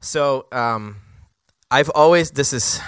So, 0.00 0.46
um, 0.52 0.96
I've 1.70 1.90
always, 1.94 2.30
this 2.30 2.52
is 2.52 2.80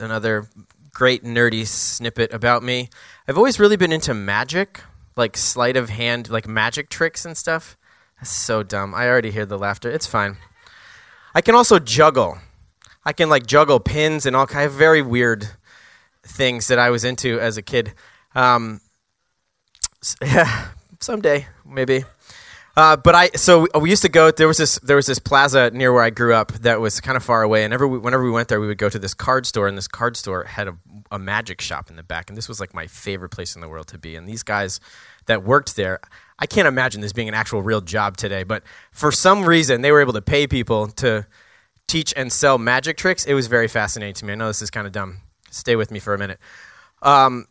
another 0.00 0.48
great 0.92 1.24
nerdy 1.24 1.66
snippet 1.66 2.32
about 2.32 2.62
me. 2.62 2.88
I've 3.26 3.38
always 3.38 3.58
really 3.58 3.76
been 3.76 3.92
into 3.92 4.12
magic, 4.12 4.80
like 5.16 5.36
sleight 5.36 5.76
of 5.76 5.88
hand, 5.88 6.28
like 6.28 6.46
magic 6.46 6.90
tricks 6.90 7.24
and 7.24 7.36
stuff. 7.36 7.76
That's 8.18 8.30
so 8.30 8.62
dumb. 8.62 8.94
I 8.94 9.08
already 9.08 9.30
hear 9.30 9.46
the 9.46 9.58
laughter. 9.58 9.90
It's 9.90 10.06
fine. 10.06 10.36
I 11.34 11.40
can 11.40 11.54
also 11.54 11.78
juggle. 11.78 12.38
I 13.04 13.12
can 13.12 13.28
like 13.28 13.46
juggle 13.46 13.80
pins 13.80 14.26
and 14.26 14.36
all 14.36 14.46
kind 14.46 14.66
of 14.66 14.72
very 14.72 15.02
weird 15.02 15.48
things 16.22 16.68
that 16.68 16.78
I 16.78 16.90
was 16.90 17.04
into 17.04 17.40
as 17.40 17.56
a 17.56 17.62
kid. 17.62 17.94
Um, 18.34 18.80
yeah, 20.20 20.68
someday 21.00 21.46
maybe. 21.64 22.04
Uh, 22.74 22.96
but 22.96 23.14
I 23.14 23.28
so 23.34 23.66
we 23.78 23.90
used 23.90 24.02
to 24.02 24.08
go. 24.08 24.30
There 24.30 24.48
was 24.48 24.56
this 24.56 24.78
there 24.78 24.96
was 24.96 25.06
this 25.06 25.18
plaza 25.18 25.70
near 25.72 25.92
where 25.92 26.02
I 26.02 26.10
grew 26.10 26.34
up 26.34 26.52
that 26.52 26.80
was 26.80 27.00
kind 27.00 27.16
of 27.16 27.22
far 27.22 27.42
away. 27.42 27.64
And 27.64 27.74
every, 27.74 27.86
whenever 27.86 28.24
we 28.24 28.30
went 28.30 28.48
there, 28.48 28.60
we 28.60 28.66
would 28.66 28.78
go 28.78 28.88
to 28.88 28.98
this 28.98 29.12
card 29.12 29.44
store, 29.44 29.68
and 29.68 29.76
this 29.76 29.88
card 29.88 30.16
store 30.16 30.44
had 30.44 30.68
a, 30.68 30.78
a 31.10 31.18
magic 31.18 31.60
shop 31.60 31.90
in 31.90 31.96
the 31.96 32.02
back. 32.02 32.30
And 32.30 32.36
this 32.36 32.48
was 32.48 32.60
like 32.60 32.72
my 32.72 32.86
favorite 32.86 33.28
place 33.28 33.54
in 33.54 33.60
the 33.60 33.68
world 33.68 33.88
to 33.88 33.98
be. 33.98 34.16
And 34.16 34.26
these 34.26 34.42
guys 34.42 34.80
that 35.26 35.44
worked 35.44 35.76
there, 35.76 36.00
I 36.38 36.46
can't 36.46 36.66
imagine 36.66 37.02
this 37.02 37.12
being 37.12 37.28
an 37.28 37.34
actual 37.34 37.62
real 37.62 37.82
job 37.82 38.16
today. 38.16 38.42
But 38.42 38.62
for 38.90 39.12
some 39.12 39.44
reason, 39.44 39.82
they 39.82 39.92
were 39.92 40.00
able 40.00 40.14
to 40.14 40.22
pay 40.22 40.46
people 40.46 40.88
to 40.88 41.26
teach 41.88 42.14
and 42.16 42.32
sell 42.32 42.56
magic 42.56 42.96
tricks. 42.96 43.26
It 43.26 43.34
was 43.34 43.48
very 43.48 43.68
fascinating 43.68 44.14
to 44.14 44.24
me. 44.24 44.32
I 44.32 44.36
know 44.36 44.46
this 44.46 44.62
is 44.62 44.70
kind 44.70 44.86
of 44.86 44.94
dumb. 44.94 45.18
Stay 45.50 45.76
with 45.76 45.90
me 45.90 45.98
for 45.98 46.14
a 46.14 46.18
minute. 46.18 46.38
Um, 47.02 47.48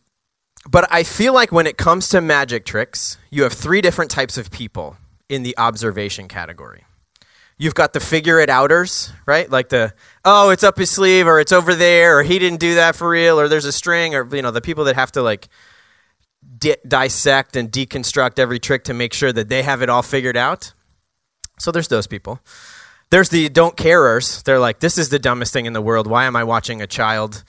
but 0.68 0.88
I 0.90 1.04
feel 1.04 1.32
like 1.32 1.52
when 1.52 1.68
it 1.68 1.76
comes 1.76 2.08
to 2.08 2.20
magic 2.20 2.64
tricks, 2.64 3.18
you 3.30 3.44
have 3.44 3.52
three 3.52 3.80
different 3.80 4.10
types 4.10 4.36
of 4.36 4.50
people 4.50 4.96
in 5.32 5.42
the 5.42 5.56
observation 5.56 6.28
category. 6.28 6.84
You've 7.56 7.74
got 7.74 7.94
the 7.94 8.00
figure 8.00 8.38
it 8.38 8.50
outers, 8.50 9.12
right? 9.24 9.48
Like 9.48 9.70
the, 9.70 9.94
oh, 10.24 10.50
it's 10.50 10.62
up 10.62 10.76
his 10.76 10.90
sleeve 10.90 11.26
or 11.26 11.40
it's 11.40 11.52
over 11.52 11.74
there 11.74 12.18
or 12.18 12.22
he 12.22 12.38
didn't 12.38 12.60
do 12.60 12.74
that 12.74 12.96
for 12.96 13.08
real 13.08 13.40
or 13.40 13.48
there's 13.48 13.64
a 13.64 13.72
string 13.72 14.14
or, 14.14 14.28
you 14.34 14.42
know, 14.42 14.50
the 14.50 14.60
people 14.60 14.84
that 14.84 14.94
have 14.96 15.12
to 15.12 15.22
like 15.22 15.48
di- 16.58 16.76
dissect 16.86 17.56
and 17.56 17.70
deconstruct 17.70 18.38
every 18.38 18.58
trick 18.58 18.84
to 18.84 18.94
make 18.94 19.14
sure 19.14 19.32
that 19.32 19.48
they 19.48 19.62
have 19.62 19.80
it 19.80 19.88
all 19.88 20.02
figured 20.02 20.36
out. 20.36 20.74
So 21.58 21.70
there's 21.70 21.88
those 21.88 22.06
people. 22.06 22.40
There's 23.10 23.30
the 23.30 23.48
don't 23.48 23.76
carers. 23.76 24.42
They're 24.42 24.58
like, 24.58 24.80
this 24.80 24.98
is 24.98 25.08
the 25.08 25.18
dumbest 25.18 25.52
thing 25.52 25.64
in 25.64 25.72
the 25.72 25.82
world. 25.82 26.06
Why 26.06 26.26
am 26.26 26.36
I 26.36 26.44
watching 26.44 26.82
a 26.82 26.86
child, 26.86 27.42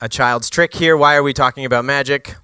a 0.00 0.08
child's 0.08 0.50
trick 0.50 0.74
here? 0.74 0.96
Why 0.96 1.16
are 1.16 1.22
we 1.22 1.32
talking 1.32 1.64
about 1.64 1.84
magic? 1.84 2.36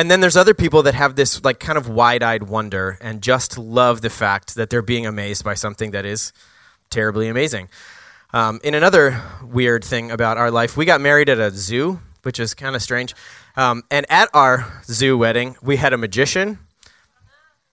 And 0.00 0.10
then 0.10 0.20
there's 0.22 0.34
other 0.34 0.54
people 0.54 0.82
that 0.84 0.94
have 0.94 1.14
this 1.14 1.44
like 1.44 1.60
kind 1.60 1.76
of 1.76 1.86
wide-eyed 1.86 2.44
wonder 2.44 2.96
and 3.02 3.20
just 3.20 3.58
love 3.58 4.00
the 4.00 4.08
fact 4.08 4.54
that 4.54 4.70
they're 4.70 4.80
being 4.80 5.04
amazed 5.04 5.44
by 5.44 5.52
something 5.52 5.90
that 5.90 6.06
is 6.06 6.32
terribly 6.88 7.28
amazing. 7.28 7.68
Um, 8.32 8.60
in 8.64 8.72
another 8.72 9.22
weird 9.44 9.84
thing 9.84 10.10
about 10.10 10.38
our 10.38 10.50
life, 10.50 10.74
we 10.74 10.86
got 10.86 11.02
married 11.02 11.28
at 11.28 11.38
a 11.38 11.50
zoo, 11.50 12.00
which 12.22 12.40
is 12.40 12.54
kind 12.54 12.74
of 12.74 12.80
strange. 12.80 13.14
Um, 13.56 13.82
and 13.90 14.10
at 14.10 14.30
our 14.32 14.80
zoo 14.84 15.18
wedding, 15.18 15.56
we 15.60 15.76
had 15.76 15.92
a 15.92 15.98
magician, 15.98 16.60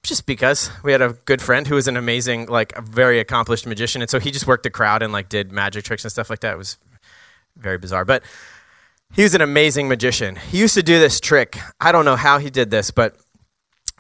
just 0.04 0.26
because 0.26 0.70
we 0.84 0.92
had 0.92 1.02
a 1.02 1.14
good 1.24 1.42
friend 1.42 1.66
who 1.66 1.76
was 1.76 1.88
an 1.88 1.96
amazing, 1.96 2.48
like, 2.48 2.78
a 2.78 2.82
very 2.82 3.22
accomplished 3.22 3.66
magician, 3.66 4.02
and 4.02 4.12
so 4.12 4.20
he 4.20 4.32
just 4.32 4.48
worked 4.48 4.64
the 4.64 4.70
crowd 4.70 5.02
and 5.02 5.14
like 5.14 5.30
did 5.30 5.54
magic 5.54 5.86
tricks 5.86 6.04
and 6.04 6.12
stuff 6.12 6.30
like 6.30 6.42
that. 6.42 6.56
It 6.56 6.58
was 6.58 6.78
very 7.56 7.78
bizarre, 7.78 8.04
but 8.04 8.22
he 9.14 9.24
was 9.24 9.34
an 9.34 9.42
amazing 9.42 9.88
magician. 9.88 10.36
He 10.36 10.60
used 10.60 10.76
to 10.76 10.84
do 10.84 11.00
this 11.00 11.20
trick. 11.20 11.60
I 11.80 11.92
don't 11.92 12.06
know 12.06 12.16
how 12.16 12.38
he 12.38 12.50
did 12.50 12.70
this, 12.70 12.92
but 12.92 13.16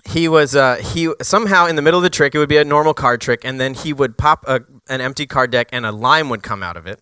he 0.05 0.27
was 0.27 0.55
uh, 0.55 0.75
he 0.75 1.11
somehow 1.22 1.66
in 1.66 1.75
the 1.75 1.81
middle 1.81 2.00
of 2.00 2.03
the 2.03 2.09
trick. 2.09 2.36
It 2.36 2.39
would 2.39 2.50
be 2.50 2.58
a 2.58 2.66
normal 2.66 2.94
card 2.94 3.22
trick, 3.22 3.41
and 3.44 3.59
then 3.59 3.73
he 3.73 3.94
would 3.94 4.17
pop 4.17 4.45
a, 4.47 4.61
an 4.89 5.02
empty 5.02 5.25
card 5.25 5.52
deck, 5.52 5.69
and 5.72 5.85
a 5.85 5.91
lime 5.91 6.30
would 6.30 6.44
come 6.44 6.63
out 6.63 6.78
of 6.78 6.88
it. 6.88 7.02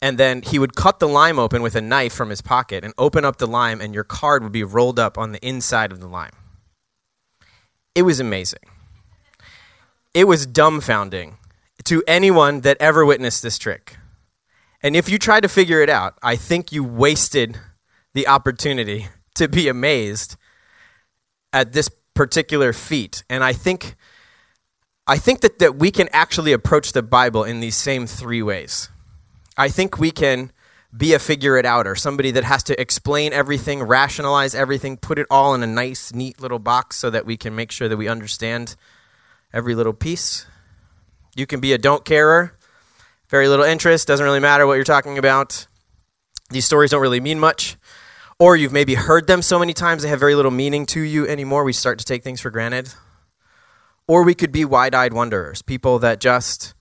And 0.00 0.18
then 0.18 0.42
he 0.42 0.58
would 0.58 0.74
cut 0.74 0.98
the 0.98 1.08
lime 1.08 1.38
open 1.38 1.62
with 1.62 1.76
a 1.76 1.80
knife 1.80 2.12
from 2.12 2.30
his 2.30 2.40
pocket 2.40 2.84
and 2.84 2.92
open 2.98 3.24
up 3.24 3.36
the 3.36 3.46
lime, 3.46 3.80
and 3.80 3.94
your 3.94 4.02
card 4.04 4.42
would 4.42 4.52
be 4.52 4.64
rolled 4.64 4.98
up 4.98 5.16
on 5.16 5.32
the 5.32 5.46
inside 5.46 5.92
of 5.92 6.00
the 6.00 6.08
lime. 6.08 6.32
It 7.94 8.02
was 8.02 8.18
amazing. 8.18 8.60
It 10.14 10.26
was 10.26 10.46
dumbfounding 10.46 11.34
to 11.84 12.02
anyone 12.06 12.62
that 12.62 12.76
ever 12.80 13.04
witnessed 13.04 13.42
this 13.42 13.58
trick. 13.58 13.96
And 14.82 14.96
if 14.96 15.08
you 15.08 15.18
try 15.18 15.40
to 15.40 15.48
figure 15.48 15.80
it 15.80 15.88
out, 15.88 16.18
I 16.22 16.36
think 16.36 16.72
you 16.72 16.82
wasted 16.82 17.58
the 18.14 18.26
opportunity 18.26 19.08
to 19.36 19.48
be 19.48 19.68
amazed 19.68 20.36
at 21.52 21.72
this 21.72 21.88
particular 22.14 22.72
feat. 22.72 23.24
And 23.30 23.44
I 23.44 23.52
think 23.52 23.94
I 25.06 25.18
think 25.18 25.40
that, 25.40 25.58
that 25.58 25.76
we 25.76 25.90
can 25.90 26.08
actually 26.12 26.52
approach 26.52 26.92
the 26.92 27.02
Bible 27.02 27.42
in 27.42 27.60
these 27.60 27.76
same 27.76 28.06
three 28.06 28.42
ways. 28.42 28.88
I 29.56 29.68
think 29.68 29.98
we 29.98 30.12
can 30.12 30.52
be 30.96 31.12
a 31.12 31.18
figure 31.18 31.56
it 31.56 31.66
out 31.66 31.86
or 31.86 31.96
somebody 31.96 32.30
that 32.30 32.44
has 32.44 32.62
to 32.64 32.80
explain 32.80 33.32
everything, 33.32 33.82
rationalize 33.82 34.54
everything, 34.54 34.96
put 34.96 35.18
it 35.18 35.26
all 35.28 35.54
in 35.54 35.62
a 35.62 35.66
nice, 35.66 36.14
neat 36.14 36.40
little 36.40 36.60
box 36.60 36.96
so 36.96 37.10
that 37.10 37.26
we 37.26 37.36
can 37.36 37.54
make 37.54 37.72
sure 37.72 37.88
that 37.88 37.96
we 37.96 38.08
understand 38.08 38.76
every 39.52 39.74
little 39.74 39.92
piece. 39.92 40.46
You 41.34 41.46
can 41.46 41.60
be 41.60 41.72
a 41.72 41.78
don't 41.78 42.04
carer 42.04 42.56
very 43.32 43.48
little 43.48 43.64
interest, 43.64 44.06
doesn't 44.06 44.24
really 44.24 44.40
matter 44.40 44.66
what 44.66 44.74
you're 44.74 44.84
talking 44.84 45.16
about. 45.16 45.66
These 46.50 46.66
stories 46.66 46.90
don't 46.90 47.00
really 47.00 47.18
mean 47.18 47.40
much. 47.40 47.78
Or 48.38 48.56
you've 48.56 48.72
maybe 48.72 48.94
heard 48.94 49.26
them 49.26 49.40
so 49.40 49.58
many 49.58 49.72
times 49.72 50.02
they 50.02 50.10
have 50.10 50.20
very 50.20 50.34
little 50.34 50.50
meaning 50.50 50.84
to 50.86 51.00
you 51.00 51.26
anymore. 51.26 51.64
We 51.64 51.72
start 51.72 51.98
to 52.00 52.04
take 52.04 52.22
things 52.22 52.42
for 52.42 52.50
granted. 52.50 52.92
Or 54.06 54.22
we 54.22 54.34
could 54.34 54.52
be 54.52 54.66
wide 54.66 54.94
eyed 54.94 55.14
wanderers, 55.14 55.62
people 55.62 55.98
that 56.00 56.20
just 56.20 56.74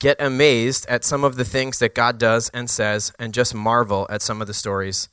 get 0.00 0.20
amazed 0.20 0.86
at 0.88 1.04
some 1.04 1.22
of 1.22 1.36
the 1.36 1.44
things 1.44 1.78
that 1.78 1.94
God 1.94 2.18
does 2.18 2.48
and 2.48 2.68
says 2.68 3.12
and 3.20 3.32
just 3.32 3.54
marvel 3.54 4.08
at 4.10 4.22
some 4.22 4.40
of 4.40 4.48
the 4.48 4.54
stories 4.54 5.08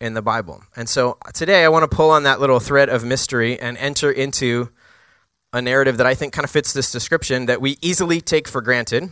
in 0.00 0.14
the 0.14 0.22
Bible. 0.22 0.62
And 0.76 0.88
so 0.88 1.18
uh, 1.26 1.32
today 1.32 1.64
I 1.64 1.68
want 1.68 1.90
to 1.90 1.96
pull 1.96 2.10
on 2.10 2.22
that 2.22 2.38
little 2.38 2.60
thread 2.60 2.88
of 2.88 3.04
mystery 3.04 3.58
and 3.58 3.76
enter 3.78 4.12
into 4.12 4.70
a 5.52 5.60
narrative 5.60 5.96
that 5.96 6.06
I 6.06 6.14
think 6.14 6.32
kind 6.32 6.44
of 6.44 6.50
fits 6.52 6.72
this 6.72 6.92
description 6.92 7.46
that 7.46 7.60
we 7.60 7.76
easily 7.80 8.20
take 8.20 8.46
for 8.46 8.60
granted 8.60 9.10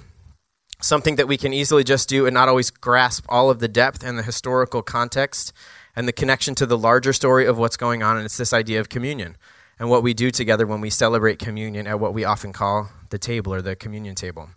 something 0.81 1.17
that 1.17 1.29
we 1.29 1.37
can 1.37 1.53
easily 1.53 1.85
just 1.85 2.09
do 2.09 2.27
and 2.27 2.35
not 2.35 2.49
always 2.49 2.71
grasp 2.71 3.25
all 3.29 3.51
of 3.51 3.59
the 3.59 3.69
depth 3.69 4.03
and 4.03 4.19
the 4.19 4.23
historical 4.23 4.83
context 4.83 5.53
and 5.95 6.09
the 6.09 6.13
connection 6.13 6.55
to 6.55 6.67
the 6.67 6.79
larger 6.79 7.13
story 7.13 7.47
of 7.47 7.59
what's 7.59 7.77
going 7.77 8.03
on. 8.03 8.17
And 8.17 8.25
it's 8.25 8.37
this 8.37 8.53
idea 8.53 8.81
of 8.81 8.89
communion 8.89 9.37
and 9.79 9.89
what 9.91 10.03
we 10.03 10.15
do 10.15 10.31
together 10.31 10.67
when 10.67 10.81
we 10.81 10.91
celebrate 10.91 11.39
communion 11.39 11.87
at 11.87 11.99
what 11.99 12.15
we 12.15 12.25
often 12.25 12.53
call 12.53 12.91
the 13.11 13.19
table 13.19 13.53
or 13.53 13.63
the 13.63 13.77
communion 13.77 14.15
table. 14.15 14.51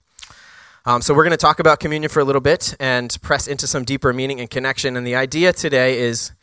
Um, 0.86 1.02
so, 1.02 1.14
we're 1.14 1.24
going 1.24 1.32
to 1.32 1.38
talk 1.38 1.60
about 1.60 1.80
communion 1.80 2.10
for 2.10 2.20
a 2.20 2.26
little 2.26 2.42
bit 2.42 2.76
and 2.78 3.18
press 3.22 3.48
into 3.48 3.68
some 3.68 3.86
deeper 3.86 4.12
meaning 4.12 4.42
and 4.42 4.50
connection. 4.50 4.98
And 4.98 5.08
the 5.08 5.16
idea 5.16 5.54
today 5.54 6.00
is 6.00 6.34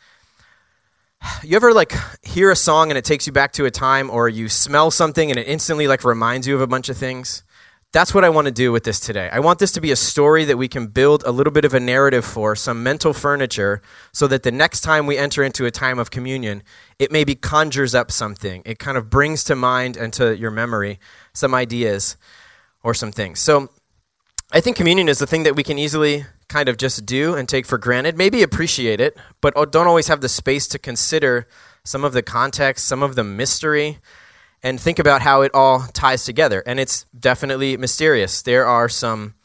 you 1.43 1.55
ever 1.55 1.73
like 1.73 1.93
hear 2.23 2.49
a 2.49 2.55
song 2.55 2.89
and 2.89 2.97
it 2.97 3.05
takes 3.05 3.27
you 3.27 3.33
back 3.33 3.51
to 3.53 3.65
a 3.65 3.71
time, 3.71 4.09
or 4.09 4.27
you 4.27 4.49
smell 4.49 4.89
something 4.89 5.29
and 5.29 5.39
it 5.39 5.47
instantly 5.47 5.87
like 5.87 6.03
reminds 6.03 6.47
you 6.47 6.55
of 6.55 6.61
a 6.61 6.67
bunch 6.67 6.89
of 6.89 6.97
things? 6.97 7.43
That's 7.93 8.13
what 8.13 8.23
I 8.23 8.29
want 8.29 8.45
to 8.45 8.53
do 8.53 8.71
with 8.71 8.85
this 8.85 9.01
today. 9.01 9.29
I 9.33 9.41
want 9.41 9.59
this 9.59 9.73
to 9.73 9.81
be 9.81 9.91
a 9.91 9.97
story 9.97 10.45
that 10.45 10.55
we 10.55 10.69
can 10.69 10.87
build 10.87 11.23
a 11.25 11.31
little 11.31 11.51
bit 11.51 11.65
of 11.65 11.73
a 11.73 11.79
narrative 11.79 12.23
for, 12.23 12.55
some 12.55 12.83
mental 12.83 13.11
furniture, 13.11 13.81
so 14.13 14.27
that 14.27 14.43
the 14.43 14.51
next 14.51 14.79
time 14.79 15.07
we 15.07 15.17
enter 15.17 15.43
into 15.43 15.65
a 15.65 15.71
time 15.71 15.99
of 15.99 16.09
communion, 16.09 16.63
it 16.99 17.11
maybe 17.11 17.35
conjures 17.35 17.93
up 17.93 18.09
something. 18.09 18.61
It 18.65 18.79
kind 18.79 18.97
of 18.97 19.09
brings 19.09 19.43
to 19.45 19.57
mind 19.57 19.97
and 19.97 20.13
to 20.13 20.37
your 20.37 20.51
memory 20.51 20.99
some 21.33 21.53
ideas 21.53 22.15
or 22.81 22.93
some 22.93 23.11
things. 23.11 23.41
So 23.41 23.69
I 24.53 24.61
think 24.61 24.77
communion 24.77 25.09
is 25.09 25.19
the 25.19 25.27
thing 25.27 25.43
that 25.43 25.57
we 25.57 25.63
can 25.63 25.77
easily 25.77 26.25
kind 26.47 26.69
of 26.69 26.77
just 26.77 27.05
do 27.05 27.35
and 27.35 27.47
take 27.47 27.65
for 27.65 27.77
granted, 27.77 28.17
maybe 28.17 28.41
appreciate 28.41 29.01
it, 29.01 29.17
but 29.41 29.51
oh, 29.57 29.65
don't 29.65 29.87
always 29.87 30.07
have 30.07 30.21
the 30.21 30.29
space 30.29 30.65
to 30.67 30.79
consider 30.79 31.45
some 31.83 32.05
of 32.05 32.13
the 32.13 32.21
context, 32.21 32.87
some 32.87 33.03
of 33.03 33.15
the 33.15 33.23
mystery 33.23 33.99
and 34.63 34.79
think 34.79 34.99
about 34.99 35.21
how 35.21 35.41
it 35.41 35.51
all 35.53 35.85
ties 35.93 36.23
together. 36.23 36.63
And 36.65 36.79
it's 36.79 37.05
definitely 37.17 37.77
mysterious. 37.77 38.41
There 38.41 38.65
are 38.65 38.89
some 38.89 39.35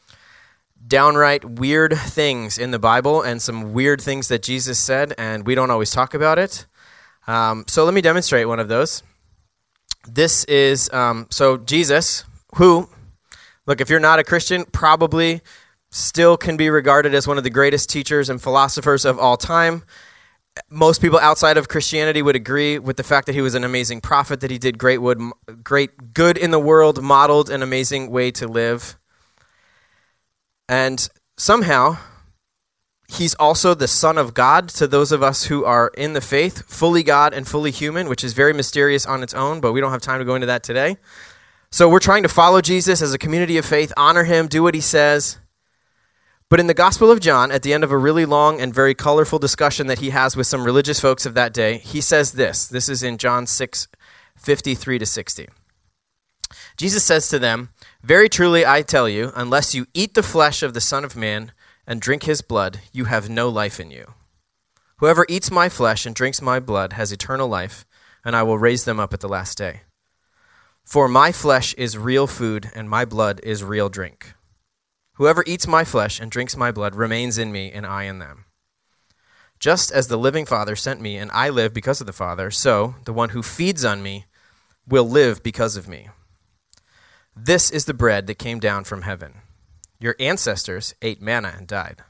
downright 0.85 1.43
weird 1.43 1.97
things 1.97 2.57
in 2.57 2.71
the 2.71 2.79
Bible 2.79 3.21
and 3.21 3.41
some 3.41 3.73
weird 3.73 4.01
things 4.01 4.27
that 4.29 4.43
Jesus 4.43 4.79
said, 4.79 5.13
and 5.17 5.45
we 5.45 5.55
don't 5.55 5.71
always 5.71 5.91
talk 5.91 6.13
about 6.13 6.39
it. 6.39 6.65
Um, 7.27 7.65
so 7.67 7.83
let 7.83 7.93
me 7.93 8.01
demonstrate 8.01 8.47
one 8.47 8.59
of 8.59 8.67
those. 8.67 9.03
This 10.07 10.45
is 10.45 10.89
um, 10.93 11.27
so 11.29 11.57
Jesus, 11.57 12.23
who, 12.55 12.87
look, 13.65 13.81
if 13.81 13.89
you're 13.89 13.99
not 13.99 14.19
a 14.19 14.23
Christian, 14.23 14.63
probably 14.65 15.41
still 15.89 16.37
can 16.37 16.55
be 16.57 16.69
regarded 16.69 17.13
as 17.13 17.27
one 17.27 17.37
of 17.37 17.43
the 17.43 17.49
greatest 17.49 17.89
teachers 17.89 18.29
and 18.29 18.41
philosophers 18.41 19.03
of 19.03 19.19
all 19.19 19.35
time 19.35 19.83
most 20.69 21.01
people 21.01 21.19
outside 21.19 21.57
of 21.57 21.67
Christianity 21.67 22.21
would 22.21 22.35
agree 22.35 22.79
with 22.79 22.97
the 22.97 23.03
fact 23.03 23.25
that 23.27 23.33
he 23.33 23.41
was 23.41 23.55
an 23.55 23.63
amazing 23.63 24.01
prophet, 24.01 24.39
that 24.41 24.51
he 24.51 24.57
did 24.57 24.77
great, 24.77 24.99
wood, 24.99 25.19
great 25.63 26.13
good 26.13 26.37
in 26.37 26.51
the 26.51 26.59
world, 26.59 27.01
modeled 27.01 27.49
an 27.49 27.61
amazing 27.61 28.11
way 28.11 28.31
to 28.31 28.47
live. 28.47 28.97
And 30.69 31.07
somehow, 31.37 31.97
he's 33.07 33.33
also 33.35 33.73
the 33.73 33.87
Son 33.87 34.17
of 34.17 34.33
God 34.33 34.69
to 34.69 34.87
those 34.87 35.11
of 35.11 35.23
us 35.23 35.45
who 35.45 35.63
are 35.63 35.91
in 35.97 36.13
the 36.13 36.21
faith, 36.21 36.63
fully 36.67 37.03
God 37.03 37.33
and 37.33 37.47
fully 37.47 37.71
human, 37.71 38.09
which 38.09 38.23
is 38.23 38.33
very 38.33 38.53
mysterious 38.53 39.05
on 39.05 39.23
its 39.23 39.33
own, 39.33 39.61
but 39.61 39.71
we 39.71 39.81
don't 39.81 39.91
have 39.91 40.01
time 40.01 40.19
to 40.19 40.25
go 40.25 40.35
into 40.35 40.47
that 40.47 40.63
today. 40.63 40.97
So 41.71 41.89
we're 41.89 41.99
trying 41.99 42.23
to 42.23 42.29
follow 42.29 42.61
Jesus 42.61 43.01
as 43.01 43.13
a 43.13 43.17
community 43.17 43.57
of 43.57 43.65
faith, 43.65 43.91
honor 43.97 44.23
him, 44.23 44.47
do 44.47 44.63
what 44.63 44.75
he 44.75 44.81
says. 44.81 45.37
But 46.49 46.61
in 46.61 46.67
the 46.67 46.73
Gospel 46.73 47.11
of 47.11 47.19
John, 47.19 47.51
at 47.51 47.61
the 47.61 47.73
end 47.73 47.83
of 47.83 47.91
a 47.91 47.97
really 47.97 48.25
long 48.25 48.61
and 48.61 48.73
very 48.73 48.95
colorful 48.95 49.37
discussion 49.37 49.87
that 49.87 49.99
he 49.99 50.11
has 50.11 50.37
with 50.37 50.47
some 50.47 50.63
religious 50.63 50.97
folks 50.97 51.25
of 51.25 51.33
that 51.33 51.53
day, 51.53 51.77
he 51.79 51.99
says 51.99 52.33
this. 52.33 52.67
This 52.67 52.87
is 52.87 53.03
in 53.03 53.17
John 53.17 53.45
6 53.45 53.87
53 54.37 54.99
to 54.99 55.05
60. 55.05 55.49
Jesus 56.77 57.03
says 57.03 57.27
to 57.27 57.39
them, 57.39 57.71
Very 58.01 58.29
truly 58.29 58.65
I 58.65 58.81
tell 58.81 59.09
you, 59.09 59.33
unless 59.35 59.75
you 59.75 59.87
eat 59.93 60.13
the 60.13 60.23
flesh 60.23 60.63
of 60.63 60.73
the 60.73 60.79
Son 60.79 61.03
of 61.03 61.17
Man 61.17 61.51
and 61.85 61.99
drink 61.99 62.23
his 62.23 62.41
blood, 62.41 62.79
you 62.93 63.05
have 63.05 63.29
no 63.29 63.49
life 63.49 63.77
in 63.79 63.91
you. 63.91 64.13
Whoever 64.99 65.25
eats 65.27 65.51
my 65.51 65.67
flesh 65.67 66.05
and 66.05 66.15
drinks 66.15 66.41
my 66.41 66.61
blood 66.61 66.93
has 66.93 67.11
eternal 67.11 67.49
life, 67.49 67.85
and 68.23 68.37
I 68.37 68.43
will 68.43 68.57
raise 68.57 68.85
them 68.85 69.01
up 69.01 69.13
at 69.13 69.19
the 69.19 69.27
last 69.27 69.57
day. 69.57 69.81
For 70.85 71.09
my 71.09 71.33
flesh 71.33 71.73
is 71.73 71.97
real 71.97 72.25
food, 72.25 72.71
and 72.73 72.89
my 72.89 73.03
blood 73.03 73.41
is 73.43 73.65
real 73.65 73.89
drink. 73.89 74.33
Whoever 75.17 75.43
eats 75.47 75.67
my 75.67 75.83
flesh 75.83 76.19
and 76.19 76.29
drinks 76.29 76.55
my 76.55 76.71
blood 76.71 76.95
remains 76.95 77.39
in 77.39 77.51
me, 77.51 77.71
and 77.71 77.85
I 77.87 78.03
in 78.03 78.19
them. 78.19 78.45
Just 79.59 79.91
as 79.91 80.07
the 80.07 80.17
living 80.17 80.45
Father 80.45 80.75
sent 80.75 81.01
me, 81.01 81.17
and 81.17 81.31
I 81.31 81.49
live 81.49 81.73
because 81.73 81.99
of 81.99 82.05
the 82.05 82.13
Father, 82.13 82.51
so 82.51 82.95
the 83.05 83.13
one 83.13 83.29
who 83.29 83.41
feeds 83.41 83.83
on 83.83 84.03
me 84.03 84.25
will 84.87 85.09
live 85.09 85.41
because 85.41 85.75
of 85.75 85.87
me. 85.87 86.09
This 87.35 87.71
is 87.71 87.85
the 87.85 87.95
bread 87.95 88.27
that 88.27 88.37
came 88.37 88.59
down 88.59 88.83
from 88.83 89.01
heaven. 89.01 89.41
Your 89.99 90.15
ancestors 90.19 90.93
ate 91.01 91.19
manna 91.19 91.55
and 91.57 91.67
died, 91.67 92.03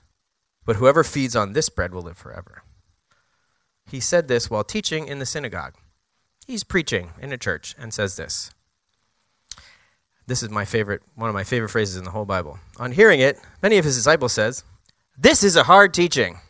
but 0.66 0.76
whoever 0.76 1.06
feeds 1.06 1.36
on 1.36 1.54
this 1.54 1.70
bread 1.70 1.94
will 1.94 2.02
live 2.02 2.18
forever. 2.18 2.64
He 3.86 4.02
said 4.02 4.28
this 4.28 4.50
while 4.50 4.66
teaching 4.66 5.08
in 5.08 5.20
the 5.20 5.26
synagogue. 5.26 5.76
He's 6.46 6.66
preaching 6.66 7.12
in 7.22 7.32
a 7.32 7.38
church 7.38 7.74
and 7.80 7.94
says 7.94 8.18
this. 8.18 8.52
This 10.28 10.44
is 10.44 10.50
my 10.50 10.66
favorite, 10.66 11.02
one 11.16 11.30
of 11.30 11.34
my 11.34 11.46
favorite 11.46 11.70
phrases 11.70 11.96
in 11.96 12.04
the 12.04 12.12
whole 12.12 12.26
Bible. 12.26 12.60
On 12.78 12.92
hearing 12.92 13.22
it, 13.22 13.40
many 13.64 13.78
of 13.78 13.86
his 13.86 13.96
disciples 13.96 14.34
says, 14.34 14.66
"This 15.18 15.42
is 15.42 15.56
a 15.56 15.64
hard 15.64 15.94
teaching. 15.94 16.42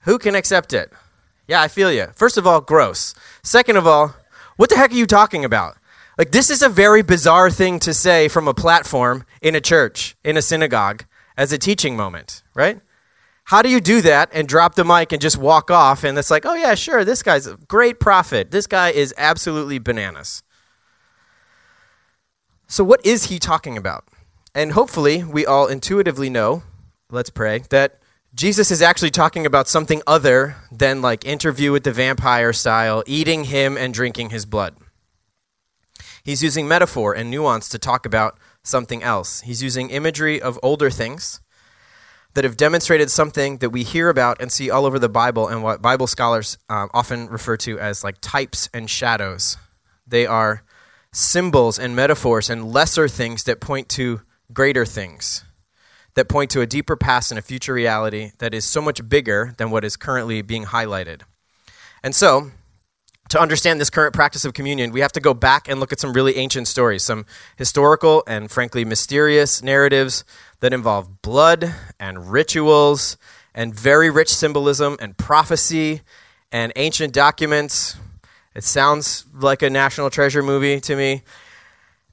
Who 0.00 0.18
can 0.18 0.34
accept 0.34 0.74
it?" 0.74 0.92
Yeah, 1.48 1.62
I 1.62 1.68
feel 1.68 1.90
you. 1.90 2.08
First 2.14 2.36
of 2.36 2.46
all, 2.46 2.60
gross. 2.60 3.14
Second 3.42 3.78
of 3.78 3.86
all, 3.86 4.14
what 4.56 4.68
the 4.68 4.76
heck 4.76 4.90
are 4.90 4.94
you 4.94 5.06
talking 5.06 5.44
about? 5.46 5.76
Like 6.18 6.30
this 6.30 6.50
is 6.50 6.60
a 6.60 6.68
very 6.68 7.02
bizarre 7.02 7.50
thing 7.50 7.78
to 7.80 7.94
say 7.94 8.28
from 8.28 8.46
a 8.46 8.54
platform 8.54 9.24
in 9.40 9.54
a 9.54 9.60
church, 9.60 10.14
in 10.22 10.36
a 10.36 10.42
synagogue 10.42 11.04
as 11.38 11.52
a 11.52 11.58
teaching 11.58 11.96
moment, 11.96 12.42
right? 12.54 12.80
How 13.44 13.62
do 13.62 13.70
you 13.70 13.80
do 13.80 14.02
that 14.02 14.28
and 14.32 14.46
drop 14.46 14.74
the 14.74 14.84
mic 14.84 15.10
and 15.10 15.22
just 15.22 15.38
walk 15.38 15.70
off 15.70 16.04
and 16.04 16.18
it's 16.18 16.30
like, 16.30 16.44
"Oh 16.44 16.54
yeah, 16.54 16.74
sure, 16.74 17.02
this 17.02 17.22
guy's 17.22 17.46
a 17.46 17.56
great 17.66 17.98
prophet. 17.98 18.50
This 18.50 18.66
guy 18.66 18.90
is 18.90 19.14
absolutely 19.16 19.78
bananas." 19.78 20.42
So, 22.72 22.82
what 22.82 23.04
is 23.04 23.24
he 23.26 23.38
talking 23.38 23.76
about? 23.76 24.08
And 24.54 24.72
hopefully, 24.72 25.22
we 25.22 25.44
all 25.44 25.66
intuitively 25.66 26.30
know, 26.30 26.62
let's 27.10 27.28
pray, 27.28 27.64
that 27.68 28.00
Jesus 28.34 28.70
is 28.70 28.80
actually 28.80 29.10
talking 29.10 29.44
about 29.44 29.68
something 29.68 30.00
other 30.06 30.56
than 30.70 31.02
like 31.02 31.26
interview 31.26 31.70
with 31.70 31.84
the 31.84 31.92
vampire 31.92 32.54
style, 32.54 33.04
eating 33.06 33.44
him 33.44 33.76
and 33.76 33.92
drinking 33.92 34.30
his 34.30 34.46
blood. 34.46 34.74
He's 36.24 36.42
using 36.42 36.66
metaphor 36.66 37.14
and 37.14 37.30
nuance 37.30 37.68
to 37.68 37.78
talk 37.78 38.06
about 38.06 38.38
something 38.62 39.02
else. 39.02 39.42
He's 39.42 39.62
using 39.62 39.90
imagery 39.90 40.40
of 40.40 40.58
older 40.62 40.88
things 40.88 41.42
that 42.32 42.44
have 42.44 42.56
demonstrated 42.56 43.10
something 43.10 43.58
that 43.58 43.68
we 43.68 43.82
hear 43.82 44.08
about 44.08 44.40
and 44.40 44.50
see 44.50 44.70
all 44.70 44.86
over 44.86 44.98
the 44.98 45.10
Bible 45.10 45.46
and 45.46 45.62
what 45.62 45.82
Bible 45.82 46.06
scholars 46.06 46.56
um, 46.70 46.88
often 46.94 47.28
refer 47.28 47.58
to 47.58 47.78
as 47.78 48.02
like 48.02 48.16
types 48.22 48.70
and 48.72 48.88
shadows. 48.88 49.58
They 50.06 50.24
are 50.24 50.62
symbols 51.12 51.78
and 51.78 51.94
metaphors 51.94 52.48
and 52.48 52.72
lesser 52.72 53.08
things 53.08 53.44
that 53.44 53.60
point 53.60 53.88
to 53.90 54.22
greater 54.52 54.86
things, 54.86 55.44
that 56.14 56.28
point 56.28 56.50
to 56.50 56.60
a 56.60 56.66
deeper 56.66 56.96
past 56.96 57.30
and 57.30 57.38
a 57.38 57.42
future 57.42 57.74
reality 57.74 58.32
that 58.38 58.54
is 58.54 58.64
so 58.64 58.80
much 58.80 59.08
bigger 59.08 59.54
than 59.58 59.70
what 59.70 59.84
is 59.84 59.96
currently 59.96 60.42
being 60.42 60.64
highlighted. 60.64 61.22
And 62.02 62.14
so, 62.14 62.50
to 63.28 63.40
understand 63.40 63.80
this 63.80 63.88
current 63.88 64.12
practice 64.12 64.44
of 64.44 64.52
communion, 64.52 64.92
we 64.92 65.00
have 65.00 65.12
to 65.12 65.20
go 65.20 65.32
back 65.32 65.68
and 65.68 65.80
look 65.80 65.92
at 65.92 66.00
some 66.00 66.12
really 66.12 66.36
ancient 66.36 66.68
stories, 66.68 67.02
some 67.02 67.24
historical 67.56 68.22
and 68.26 68.50
frankly 68.50 68.84
mysterious 68.84 69.62
narratives 69.62 70.24
that 70.60 70.74
involve 70.74 71.22
blood 71.22 71.72
and 71.98 72.30
rituals 72.30 73.16
and 73.54 73.74
very 73.74 74.10
rich 74.10 74.34
symbolism 74.34 74.96
and 75.00 75.16
prophecy 75.16 76.02
and 76.50 76.72
ancient 76.76 77.14
documents 77.14 77.96
it 78.54 78.64
sounds 78.64 79.26
like 79.32 79.62
a 79.62 79.70
National 79.70 80.10
Treasure 80.10 80.42
movie 80.42 80.80
to 80.80 80.96
me. 80.96 81.22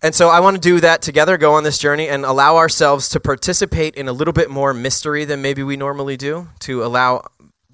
And 0.01 0.15
so 0.15 0.29
I 0.29 0.39
want 0.39 0.55
to 0.55 0.61
do 0.61 0.79
that 0.79 1.01
together, 1.01 1.37
go 1.37 1.53
on 1.53 1.63
this 1.63 1.77
journey, 1.77 2.07
and 2.07 2.23
allow 2.23 2.55
ourselves 2.55 3.09
to 3.09 3.19
participate 3.19 3.95
in 3.95 4.07
a 4.07 4.13
little 4.13 4.33
bit 4.33 4.49
more 4.49 4.73
mystery 4.73 5.25
than 5.25 5.41
maybe 5.41 5.61
we 5.61 5.75
normally 5.75 6.15
do, 6.15 6.47
to 6.59 6.83
allow 6.83 7.23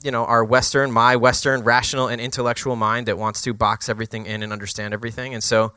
you 0.03 0.11
know 0.11 0.25
our 0.25 0.43
western 0.43 0.91
my 0.91 1.15
western 1.15 1.63
rational 1.63 2.07
and 2.07 2.21
intellectual 2.21 2.75
mind 2.75 3.07
that 3.07 3.17
wants 3.17 3.41
to 3.41 3.53
box 3.53 3.89
everything 3.89 4.25
in 4.25 4.43
and 4.43 4.51
understand 4.51 4.93
everything 4.93 5.33
and 5.33 5.43
so 5.43 5.73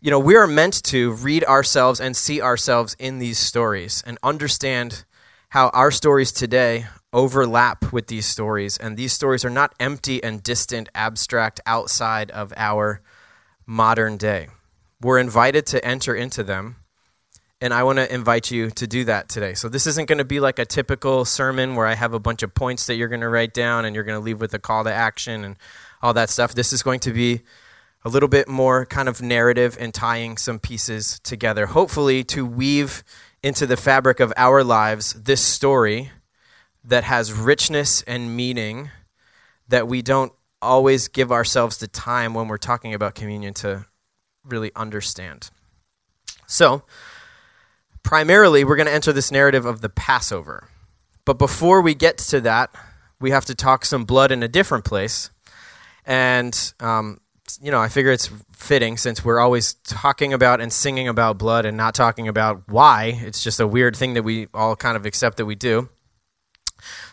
you 0.00 0.10
know 0.10 0.18
we 0.18 0.36
are 0.36 0.46
meant 0.46 0.82
to 0.84 1.12
read 1.12 1.44
ourselves 1.44 2.00
and 2.00 2.16
see 2.16 2.40
ourselves 2.40 2.94
in 2.98 3.18
these 3.18 3.38
stories 3.38 4.02
and 4.06 4.16
understand 4.22 5.04
how 5.50 5.68
our 5.70 5.90
stories 5.90 6.32
today 6.32 6.86
overlap 7.12 7.92
with 7.92 8.08
these 8.08 8.26
stories, 8.26 8.76
and 8.76 8.96
these 8.96 9.12
stories 9.12 9.44
are 9.44 9.50
not 9.50 9.74
empty 9.80 10.22
and 10.22 10.42
distant, 10.42 10.88
abstract 10.94 11.60
outside 11.66 12.30
of 12.30 12.52
our 12.56 13.00
modern 13.66 14.16
day. 14.16 14.48
We're 15.00 15.18
invited 15.18 15.66
to 15.66 15.84
enter 15.84 16.14
into 16.14 16.42
them, 16.42 16.76
and 17.60 17.72
I 17.72 17.82
want 17.82 17.98
to 17.98 18.12
invite 18.12 18.50
you 18.50 18.70
to 18.70 18.86
do 18.86 19.04
that 19.04 19.28
today. 19.28 19.54
So, 19.54 19.68
this 19.68 19.86
isn't 19.86 20.08
going 20.08 20.18
to 20.18 20.24
be 20.24 20.40
like 20.40 20.58
a 20.58 20.64
typical 20.64 21.24
sermon 21.24 21.74
where 21.74 21.86
I 21.86 21.94
have 21.94 22.12
a 22.12 22.20
bunch 22.20 22.42
of 22.42 22.54
points 22.54 22.86
that 22.86 22.96
you're 22.96 23.08
going 23.08 23.20
to 23.20 23.28
write 23.28 23.54
down 23.54 23.84
and 23.84 23.94
you're 23.94 24.04
going 24.04 24.18
to 24.18 24.24
leave 24.24 24.40
with 24.40 24.54
a 24.54 24.58
call 24.58 24.84
to 24.84 24.92
action 24.92 25.44
and 25.44 25.56
all 26.02 26.12
that 26.14 26.30
stuff. 26.30 26.54
This 26.54 26.72
is 26.72 26.82
going 26.82 27.00
to 27.00 27.12
be 27.12 27.42
a 28.04 28.08
little 28.08 28.28
bit 28.28 28.46
more 28.46 28.86
kind 28.86 29.08
of 29.08 29.20
narrative 29.20 29.76
and 29.80 29.92
tying 29.92 30.36
some 30.36 30.58
pieces 30.58 31.18
together, 31.20 31.66
hopefully, 31.66 32.22
to 32.24 32.46
weave 32.46 33.02
into 33.42 33.66
the 33.66 33.76
fabric 33.76 34.20
of 34.20 34.32
our 34.36 34.62
lives 34.62 35.12
this 35.14 35.40
story 35.40 36.10
that 36.86 37.04
has 37.04 37.32
richness 37.32 38.02
and 38.02 38.36
meaning 38.36 38.90
that 39.68 39.88
we 39.88 40.02
don't 40.02 40.32
always 40.62 41.08
give 41.08 41.32
ourselves 41.32 41.78
the 41.78 41.88
time 41.88 42.34
when 42.34 42.48
we're 42.48 42.56
talking 42.56 42.94
about 42.94 43.14
communion 43.14 43.52
to 43.54 43.86
really 44.44 44.70
understand. 44.76 45.50
So, 46.46 46.84
primarily, 48.02 48.64
we're 48.64 48.76
going 48.76 48.86
to 48.86 48.94
enter 48.94 49.12
this 49.12 49.32
narrative 49.32 49.66
of 49.66 49.80
the 49.80 49.88
Passover. 49.88 50.68
But 51.24 51.38
before 51.38 51.82
we 51.82 51.94
get 51.94 52.18
to 52.18 52.40
that, 52.42 52.74
we 53.20 53.30
have 53.32 53.44
to 53.46 53.54
talk 53.54 53.84
some 53.84 54.04
blood 54.04 54.30
in 54.30 54.42
a 54.42 54.48
different 54.48 54.84
place. 54.84 55.30
And, 56.04 56.72
um, 56.78 57.20
you 57.60 57.72
know, 57.72 57.80
I 57.80 57.88
figure 57.88 58.12
it's 58.12 58.30
fitting 58.52 58.96
since 58.96 59.24
we're 59.24 59.40
always 59.40 59.74
talking 59.74 60.32
about 60.32 60.60
and 60.60 60.72
singing 60.72 61.08
about 61.08 61.38
blood 61.38 61.66
and 61.66 61.76
not 61.76 61.94
talking 61.94 62.28
about 62.28 62.62
why. 62.68 63.18
It's 63.22 63.42
just 63.42 63.58
a 63.58 63.66
weird 63.66 63.96
thing 63.96 64.14
that 64.14 64.22
we 64.22 64.46
all 64.54 64.76
kind 64.76 64.96
of 64.96 65.04
accept 65.04 65.38
that 65.38 65.46
we 65.46 65.56
do. 65.56 65.88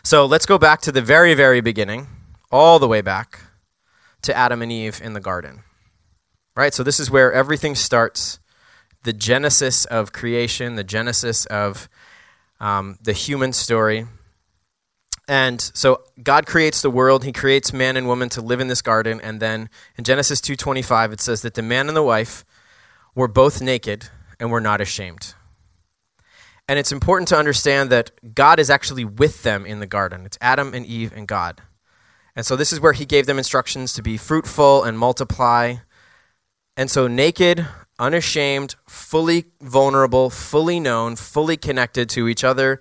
So 0.02 0.26
let's 0.26 0.46
go 0.46 0.58
back 0.58 0.80
to 0.82 0.92
the 0.92 1.02
very, 1.02 1.34
very 1.34 1.60
beginning, 1.60 2.06
all 2.50 2.78
the 2.78 2.88
way 2.88 3.00
back 3.00 3.40
to 4.22 4.36
Adam 4.36 4.62
and 4.62 4.70
Eve 4.70 5.00
in 5.02 5.12
the 5.12 5.20
garden. 5.20 5.62
Right? 6.56 6.72
So 6.72 6.82
this 6.82 7.00
is 7.00 7.10
where 7.10 7.32
everything 7.32 7.74
starts 7.74 8.38
the 9.02 9.12
genesis 9.12 9.84
of 9.86 10.12
creation, 10.12 10.76
the 10.76 10.84
genesis 10.84 11.46
of 11.46 11.88
um, 12.60 12.98
the 13.02 13.12
human 13.12 13.52
story. 13.52 14.06
And 15.26 15.60
so 15.60 16.02
God 16.22 16.46
creates 16.46 16.82
the 16.82 16.90
world, 16.90 17.24
he 17.24 17.32
creates 17.32 17.72
man 17.72 17.96
and 17.96 18.06
woman 18.06 18.28
to 18.30 18.40
live 18.40 18.60
in 18.60 18.68
this 18.68 18.82
garden 18.82 19.20
and 19.22 19.40
then 19.40 19.70
in 19.96 20.04
Genesis 20.04 20.40
2:25 20.40 21.12
it 21.12 21.20
says 21.20 21.42
that 21.42 21.54
the 21.54 21.62
man 21.62 21.88
and 21.88 21.96
the 21.96 22.02
wife 22.02 22.44
were 23.14 23.28
both 23.28 23.62
naked 23.62 24.08
and 24.38 24.50
were 24.50 24.60
not 24.60 24.80
ashamed. 24.80 25.34
And 26.68 26.78
it's 26.78 26.92
important 26.92 27.28
to 27.28 27.36
understand 27.36 27.90
that 27.90 28.34
God 28.34 28.58
is 28.58 28.70
actually 28.70 29.04
with 29.04 29.42
them 29.42 29.66
in 29.66 29.80
the 29.80 29.86
garden. 29.86 30.24
It's 30.24 30.38
Adam 30.40 30.72
and 30.72 30.86
Eve 30.86 31.12
and 31.14 31.28
God. 31.28 31.60
And 32.34 32.44
so 32.44 32.56
this 32.56 32.72
is 32.72 32.80
where 32.80 32.94
he 32.94 33.04
gave 33.04 33.26
them 33.26 33.38
instructions 33.38 33.92
to 33.94 34.02
be 34.02 34.16
fruitful 34.16 34.82
and 34.82 34.98
multiply. 34.98 35.76
And 36.76 36.90
so, 36.90 37.06
naked, 37.06 37.66
unashamed, 37.98 38.74
fully 38.88 39.44
vulnerable, 39.60 40.30
fully 40.30 40.80
known, 40.80 41.16
fully 41.16 41.56
connected 41.56 42.08
to 42.10 42.26
each 42.28 42.42
other 42.42 42.80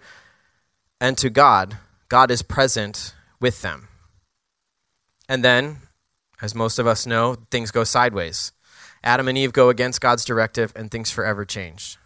and 0.99 1.17
to 1.17 1.29
God, 1.29 1.77
God 2.07 2.31
is 2.31 2.41
present 2.41 3.13
with 3.41 3.61
them. 3.61 3.89
And 5.27 5.43
then, 5.43 5.79
as 6.41 6.55
most 6.55 6.79
of 6.79 6.87
us 6.87 7.05
know, 7.05 7.35
things 7.51 7.71
go 7.71 7.83
sideways. 7.83 8.53
Adam 9.03 9.27
and 9.27 9.37
Eve 9.37 9.51
go 9.51 9.67
against 9.67 9.99
God's 9.99 10.23
directive, 10.23 10.71
and 10.77 10.89
things 10.89 11.11
forever 11.11 11.43
change. 11.43 11.97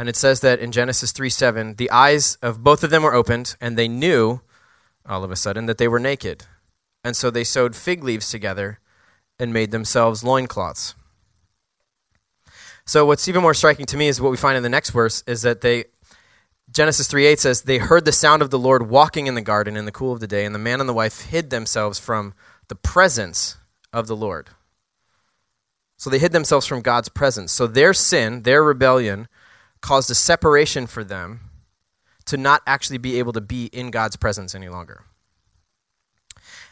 And 0.00 0.08
it 0.08 0.16
says 0.16 0.40
that 0.40 0.60
in 0.60 0.72
Genesis 0.72 1.12
3 1.12 1.28
7, 1.28 1.74
the 1.74 1.90
eyes 1.90 2.36
of 2.36 2.64
both 2.64 2.82
of 2.82 2.88
them 2.88 3.02
were 3.02 3.12
opened, 3.12 3.54
and 3.60 3.76
they 3.76 3.86
knew 3.86 4.40
all 5.04 5.22
of 5.22 5.30
a 5.30 5.36
sudden 5.36 5.66
that 5.66 5.76
they 5.76 5.88
were 5.88 6.00
naked. 6.00 6.46
And 7.04 7.14
so 7.14 7.30
they 7.30 7.44
sewed 7.44 7.76
fig 7.76 8.02
leaves 8.02 8.30
together 8.30 8.78
and 9.38 9.52
made 9.52 9.72
themselves 9.72 10.24
loincloths. 10.24 10.94
So 12.86 13.04
what's 13.04 13.28
even 13.28 13.42
more 13.42 13.52
striking 13.52 13.84
to 13.84 13.98
me 13.98 14.08
is 14.08 14.22
what 14.22 14.30
we 14.30 14.38
find 14.38 14.56
in 14.56 14.62
the 14.62 14.70
next 14.70 14.88
verse 14.88 15.22
is 15.26 15.42
that 15.42 15.60
they 15.60 15.84
Genesis 16.72 17.06
3 17.06 17.26
8 17.26 17.38
says, 17.38 17.62
They 17.62 17.76
heard 17.76 18.06
the 18.06 18.10
sound 18.10 18.40
of 18.40 18.48
the 18.48 18.58
Lord 18.58 18.88
walking 18.88 19.26
in 19.26 19.34
the 19.34 19.42
garden 19.42 19.76
in 19.76 19.84
the 19.84 19.92
cool 19.92 20.14
of 20.14 20.20
the 20.20 20.26
day, 20.26 20.46
and 20.46 20.54
the 20.54 20.58
man 20.58 20.80
and 20.80 20.88
the 20.88 20.94
wife 20.94 21.26
hid 21.26 21.50
themselves 21.50 21.98
from 21.98 22.32
the 22.68 22.74
presence 22.74 23.58
of 23.92 24.06
the 24.06 24.16
Lord. 24.16 24.48
So 25.98 26.08
they 26.08 26.18
hid 26.18 26.32
themselves 26.32 26.64
from 26.64 26.80
God's 26.80 27.10
presence. 27.10 27.52
So 27.52 27.66
their 27.66 27.92
sin, 27.92 28.44
their 28.44 28.64
rebellion, 28.64 29.28
caused 29.80 30.10
a 30.10 30.14
separation 30.14 30.86
for 30.86 31.04
them 31.04 31.50
to 32.26 32.36
not 32.36 32.62
actually 32.66 32.98
be 32.98 33.18
able 33.18 33.32
to 33.32 33.40
be 33.40 33.66
in 33.66 33.90
God's 33.90 34.16
presence 34.16 34.54
any 34.54 34.68
longer. 34.68 35.04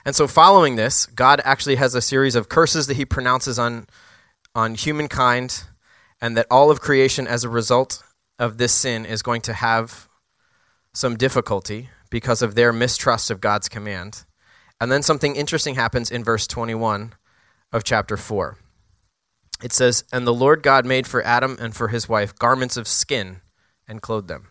And 0.04 0.14
so, 0.14 0.26
following 0.26 0.76
this, 0.76 1.06
God 1.06 1.40
actually 1.44 1.76
has 1.76 1.94
a 1.94 2.00
series 2.00 2.34
of 2.34 2.48
curses 2.48 2.86
that 2.86 2.96
he 2.96 3.04
pronounces 3.04 3.58
on, 3.58 3.86
on 4.54 4.74
humankind, 4.74 5.64
and 6.20 6.36
that 6.36 6.46
all 6.50 6.70
of 6.70 6.80
creation, 6.80 7.26
as 7.26 7.44
a 7.44 7.48
result 7.48 8.02
of 8.38 8.58
this 8.58 8.72
sin, 8.72 9.04
is 9.04 9.22
going 9.22 9.40
to 9.42 9.52
have 9.52 10.08
some 10.92 11.16
difficulty 11.16 11.90
because 12.10 12.42
of 12.42 12.54
their 12.54 12.72
mistrust 12.72 13.30
of 13.30 13.40
God's 13.40 13.68
command. 13.68 14.24
And 14.80 14.90
then 14.90 15.02
something 15.02 15.36
interesting 15.36 15.74
happens 15.74 16.10
in 16.10 16.24
verse 16.24 16.46
21 16.46 17.14
of 17.72 17.84
chapter 17.84 18.16
4. 18.16 18.56
It 19.62 19.72
says, 19.72 20.04
And 20.12 20.26
the 20.26 20.34
Lord 20.34 20.62
God 20.62 20.86
made 20.86 21.06
for 21.06 21.22
Adam 21.24 21.56
and 21.60 21.74
for 21.74 21.88
his 21.88 22.08
wife 22.08 22.34
garments 22.34 22.76
of 22.76 22.86
skin 22.86 23.40
and 23.86 24.02
clothed 24.02 24.28
them. 24.28 24.48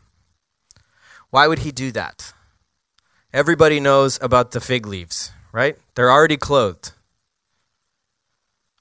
Why 1.30 1.48
would 1.48 1.60
he 1.60 1.72
do 1.72 1.92
that? 1.92 2.34
Everybody 3.34 3.80
knows 3.80 4.20
about 4.22 4.52
the 4.52 4.62
fig 4.62 4.86
leaves, 4.86 5.32
right? 5.52 5.78
They're 5.96 6.12
already 6.12 6.38
clothed. 6.38 6.92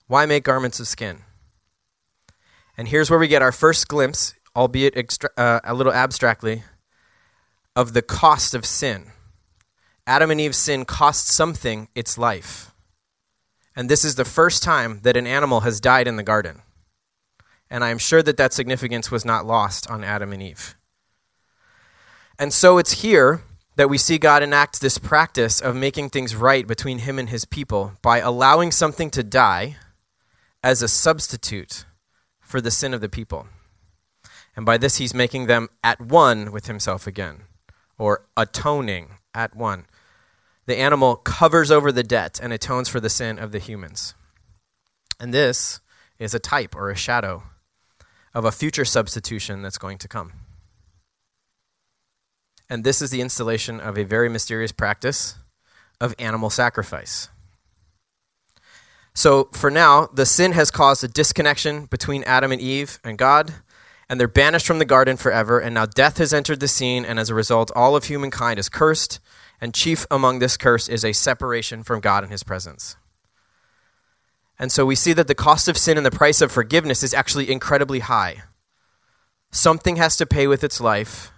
Why 0.06 0.24
make 0.26 0.44
garments 0.44 0.78
of 0.78 0.86
skin? 0.86 1.22
And 2.76 2.88
here's 2.88 3.10
where 3.10 3.18
we 3.18 3.28
get 3.28 3.42
our 3.42 3.52
first 3.52 3.88
glimpse, 3.88 4.34
albeit 4.54 4.96
extra- 4.96 5.30
uh, 5.36 5.60
a 5.64 5.74
little 5.74 5.92
abstractly, 5.92 6.62
of 7.74 7.92
the 7.92 8.02
cost 8.02 8.54
of 8.54 8.64
sin. 8.64 9.06
Adam 10.06 10.30
and 10.30 10.40
Eve's 10.40 10.58
sin 10.58 10.84
cost 10.84 11.26
something 11.26 11.88
its 11.94 12.16
life. 12.16 12.70
And 13.76 13.90
this 13.90 14.04
is 14.04 14.14
the 14.14 14.24
first 14.24 14.62
time 14.62 15.00
that 15.02 15.16
an 15.16 15.26
animal 15.26 15.60
has 15.60 15.80
died 15.80 16.08
in 16.08 16.16
the 16.16 16.22
garden. 16.22 16.62
And 17.68 17.84
I 17.84 17.90
am 17.90 17.98
sure 17.98 18.22
that 18.22 18.38
that 18.38 18.54
significance 18.54 19.10
was 19.10 19.24
not 19.24 19.44
lost 19.44 19.90
on 19.90 20.02
Adam 20.02 20.32
and 20.32 20.42
Eve. 20.42 20.74
And 22.38 22.52
so 22.52 22.78
it's 22.78 23.02
here 23.02 23.42
that 23.76 23.90
we 23.90 23.98
see 23.98 24.16
God 24.16 24.42
enact 24.42 24.80
this 24.80 24.96
practice 24.96 25.60
of 25.60 25.76
making 25.76 26.08
things 26.08 26.34
right 26.34 26.66
between 26.66 27.00
him 27.00 27.18
and 27.18 27.28
his 27.28 27.44
people 27.44 27.92
by 28.00 28.18
allowing 28.18 28.70
something 28.70 29.10
to 29.10 29.22
die 29.22 29.76
as 30.62 30.80
a 30.80 30.88
substitute 30.88 31.84
for 32.40 32.60
the 32.60 32.70
sin 32.70 32.94
of 32.94 33.02
the 33.02 33.08
people. 33.08 33.46
And 34.56 34.64
by 34.64 34.78
this, 34.78 34.96
he's 34.96 35.12
making 35.12 35.46
them 35.46 35.68
at 35.84 36.00
one 36.00 36.50
with 36.50 36.66
himself 36.66 37.06
again, 37.06 37.42
or 37.98 38.24
atoning 38.36 39.16
at 39.34 39.54
one 39.54 39.84
the 40.66 40.76
animal 40.76 41.16
covers 41.16 41.70
over 41.70 41.90
the 41.90 42.02
debt 42.02 42.38
and 42.42 42.52
atones 42.52 42.88
for 42.88 43.00
the 43.00 43.08
sin 43.08 43.38
of 43.38 43.52
the 43.52 43.58
humans. 43.58 44.14
And 45.18 45.32
this 45.32 45.80
is 46.18 46.34
a 46.34 46.38
type 46.38 46.74
or 46.74 46.90
a 46.90 46.96
shadow 46.96 47.44
of 48.34 48.44
a 48.44 48.52
future 48.52 48.84
substitution 48.84 49.62
that's 49.62 49.78
going 49.78 49.98
to 49.98 50.08
come. 50.08 50.32
And 52.68 52.84
this 52.84 53.00
is 53.00 53.10
the 53.10 53.20
installation 53.20 53.80
of 53.80 53.96
a 53.96 54.04
very 54.04 54.28
mysterious 54.28 54.72
practice 54.72 55.36
of 56.00 56.14
animal 56.18 56.50
sacrifice. 56.50 57.28
So, 59.14 59.48
for 59.52 59.70
now, 59.70 60.08
the 60.12 60.26
sin 60.26 60.52
has 60.52 60.70
caused 60.70 61.02
a 61.02 61.08
disconnection 61.08 61.86
between 61.86 62.22
Adam 62.24 62.52
and 62.52 62.60
Eve 62.60 62.98
and 63.02 63.16
God, 63.16 63.54
and 64.10 64.20
they're 64.20 64.28
banished 64.28 64.66
from 64.66 64.78
the 64.78 64.84
garden 64.84 65.16
forever. 65.16 65.58
And 65.58 65.74
now 65.74 65.86
death 65.86 66.18
has 66.18 66.34
entered 66.34 66.60
the 66.60 66.68
scene, 66.68 67.04
and 67.06 67.18
as 67.18 67.30
a 67.30 67.34
result, 67.34 67.70
all 67.74 67.96
of 67.96 68.04
humankind 68.04 68.58
is 68.58 68.68
cursed 68.68 69.20
and 69.60 69.74
chief 69.74 70.06
among 70.10 70.38
this 70.38 70.56
curse 70.56 70.88
is 70.88 71.04
a 71.04 71.12
separation 71.12 71.82
from 71.82 72.00
God 72.00 72.22
and 72.22 72.32
his 72.32 72.42
presence. 72.42 72.96
And 74.58 74.72
so 74.72 74.86
we 74.86 74.94
see 74.94 75.12
that 75.12 75.28
the 75.28 75.34
cost 75.34 75.68
of 75.68 75.76
sin 75.76 75.96
and 75.96 76.06
the 76.06 76.10
price 76.10 76.40
of 76.40 76.50
forgiveness 76.50 77.02
is 77.02 77.14
actually 77.14 77.50
incredibly 77.50 78.00
high. 78.00 78.42
Something 79.50 79.96
has 79.96 80.16
to 80.16 80.26
pay 80.26 80.46
with 80.46 80.64
its 80.64 80.80
life, 80.80 81.30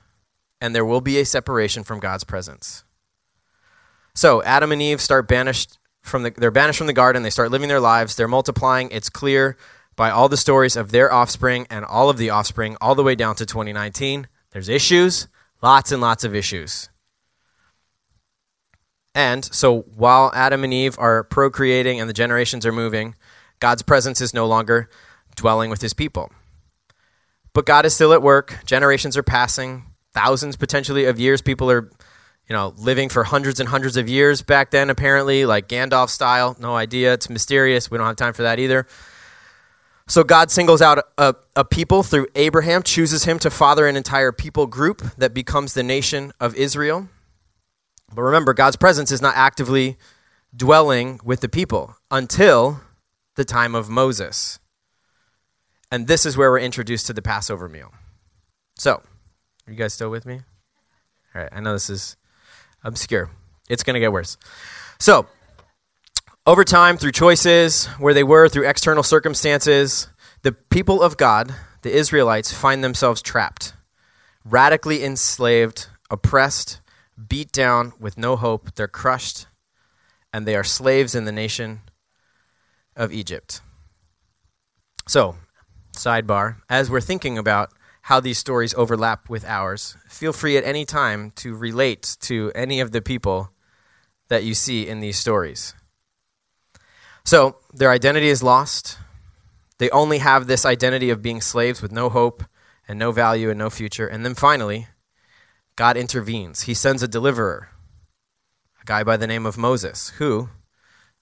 and 0.61 0.75
there 0.75 0.85
will 0.85 1.01
be 1.01 1.19
a 1.19 1.25
separation 1.25 1.85
from 1.85 2.01
God's 2.01 2.25
presence. 2.25 2.85
So 4.15 4.43
Adam 4.43 4.73
and 4.73 4.83
Eve 4.83 5.01
start 5.01 5.29
banished 5.29 5.79
from 6.03 6.23
the 6.23 6.31
they're 6.31 6.51
banished 6.51 6.79
from 6.79 6.87
the 6.87 6.93
garden, 6.93 7.23
they 7.23 7.31
start 7.31 7.51
living 7.51 7.69
their 7.69 7.81
lives, 7.81 8.17
they're 8.17 8.29
multiplying. 8.29 8.89
It's 8.91 9.11
clear 9.11 9.57
by 9.95 10.11
all 10.11 10.29
the 10.29 10.37
stories 10.37 10.77
of 10.77 10.91
their 10.91 11.13
offspring 11.13 11.67
and 11.71 11.85
all 11.85 12.09
of 12.09 12.19
the 12.19 12.31
offspring 12.31 12.77
all 12.81 12.95
the 12.95 13.03
way 13.03 13.15
down 13.15 13.35
to 13.37 13.47
2019. 13.47 14.29
There's 14.53 14.69
issues, 14.69 15.29
lots 15.61 15.93
and 15.93 16.01
lots 16.01 16.25
of 16.25 16.35
issues. 16.35 16.89
And 19.15 19.45
so 19.45 19.83
while 19.97 20.31
Adam 20.35 20.65
and 20.65 20.73
Eve 20.73 20.99
are 20.99 21.25
procreating 21.25 22.01
and 22.01 22.09
the 22.09 22.15
generations 22.15 22.65
are 22.65 22.73
moving, 22.73 23.15
God's 23.61 23.83
presence 23.83 24.21
is 24.21 24.33
no 24.33 24.47
longer 24.47 24.89
dwelling 25.35 25.71
with 25.71 25.81
his 25.81 25.95
people. 25.95 26.31
But 27.53 27.67
God 27.67 27.85
is 27.87 27.95
still 27.95 28.13
at 28.13 28.23
work. 28.23 28.59
Generations 28.65 29.17
are 29.17 29.23
passing, 29.23 29.85
thousands 30.13 30.57
potentially 30.57 31.07
of 31.07 31.19
years. 31.19 31.43
People 31.43 31.71
are, 31.71 31.91
you 32.49 32.55
know, 32.55 32.75
living 32.77 33.09
for 33.09 33.25
hundreds 33.25 33.59
and 33.59 33.69
hundreds 33.69 33.97
of 33.97 34.09
years 34.09 34.43
back 34.43 34.71
then, 34.71 34.91
apparently, 34.91 35.45
like 35.45 35.69
Gandalf 35.69 36.11
style. 36.11 36.57
No 36.61 36.77
idea. 36.77 37.15
It's 37.15 37.29
mysterious. 37.29 37.91
We 37.91 37.99
don't 37.99 38.07
have 38.07 38.17
time 38.17 38.33
for 38.33 38.43
that 38.43 38.59
either. 38.59 38.87
So 40.07 40.25
God 40.25 40.51
singles 40.51 40.81
out 40.81 41.05
a, 41.19 41.35
a, 41.55 41.65
people 41.67 42.03
through 42.03 42.29
Abraham, 42.35 42.83
chooses 42.83 43.25
him 43.25 43.39
to 43.41 43.51
father 43.51 43.87
an 43.87 43.95
entire 43.95 44.33
people 44.33 44.67
group 44.67 45.03
that 45.19 45.35
becomes 45.35 45.75
the 45.75 45.83
nation 45.83 46.33
of 46.41 46.55
Israel. 46.55 47.09
But 48.15 48.23
remember, 48.23 48.55
God's 48.55 48.77
presence 48.77 49.13
is 49.13 49.23
not 49.23 49.37
actively 49.37 49.97
dwelling 50.57 51.21
with 51.23 51.41
the 51.41 51.49
people 51.49 51.97
until 52.11 52.81
the 53.37 53.45
time 53.45 53.75
of 53.75 53.89
Moses. 53.89 54.59
And 55.91 56.07
this 56.07 56.27
is 56.27 56.37
where 56.37 56.51
we're 56.51 56.59
introduced 56.59 57.07
to 57.07 57.13
the 57.13 57.23
Passover 57.23 57.69
meal. 57.69 57.93
So, 58.77 59.03
are 59.67 59.73
you 59.73 59.77
guys 59.77 59.95
still 59.95 60.11
with 60.11 60.27
me? 60.27 60.41
All 61.35 61.43
right, 61.43 61.49
I 61.53 61.61
know 61.61 61.73
this 61.73 61.91
is 61.91 62.17
obscure. 62.83 63.31
It's 63.69 63.83
going 63.83 63.95
to 63.95 64.01
get 64.01 64.13
worse. 64.13 64.37
So, 64.99 65.27
over 66.47 66.65
time, 66.65 66.97
through 66.97 67.13
choices, 67.13 67.87
where 67.99 68.15
they 68.15 68.25
were, 68.25 68.49
through 68.49 68.67
external 68.67 69.03
circumstances, 69.03 70.09
the 70.43 70.53
people 70.53 71.03
of 71.03 71.17
God, 71.17 71.55
the 71.83 71.93
Israelites, 71.93 72.53
find 72.53 72.83
themselves 72.83 73.21
trapped, 73.21 73.75
radically 74.45 75.05
enslaved, 75.05 75.89
oppressed, 76.11 76.81
beat 77.27 77.53
down 77.53 77.93
with 77.99 78.17
no 78.19 78.37
hope. 78.37 78.75
They're 78.75 78.89
crushed, 78.89 79.47
and 80.33 80.47
they 80.47 80.55
are 80.55 80.65
slaves 80.65 81.15
in 81.15 81.25
the 81.25 81.33
nation 81.33 81.81
of 82.95 83.13
Egypt. 83.13 83.61
So, 85.07 85.37
sidebar, 85.97 86.57
as 86.69 86.91
we're 86.91 87.01
thinking 87.01 87.39
about 87.39 87.73
how 88.03 88.21
these 88.21 88.39
stories 88.39 88.75
overlap 88.75 89.29
with 89.29 89.45
ours, 89.45 89.97
feel 90.09 90.33
free 90.33 90.57
at 90.57 90.65
any 90.65 90.85
time 90.85 91.31
to 91.37 91.55
relate 91.55 92.17
to 92.21 92.53
any 92.55 92.81
of 92.81 92.93
the 92.93 93.03
people 93.03 93.51
that 94.29 94.45
you 94.45 94.55
see 94.55 94.87
in 94.87 95.01
these 95.01 95.19
stories. 95.19 95.75
So, 97.25 97.57
their 97.73 97.91
identity 97.91 98.29
is 98.29 98.43
lost. 98.43 98.99
They 99.79 99.91
only 99.91 100.19
have 100.19 100.47
this 100.47 100.65
identity 100.65 101.11
of 101.11 101.23
being 101.23 101.41
slaves 101.41 101.83
with 101.83 101.93
no 101.93 102.09
hope 102.09 102.43
and 102.87 102.99
no 102.99 103.13
value 103.13 103.51
and 103.51 103.59
no 103.59 103.71
future. 103.71 104.07
And 104.07 104.25
then 104.25 104.35
finally, 104.35 104.89
God 105.79 105.97
intervenes. 105.97 106.63
He 106.63 106.75
sends 106.75 107.05
a 107.05 107.09
deliverer, 107.09 107.69
a 108.83 108.85
guy 108.85 109.05
by 109.05 109.17
the 109.17 109.29
name 109.29 109.47
of 109.47 109.57
Moses, 109.57 110.09
who 110.19 110.49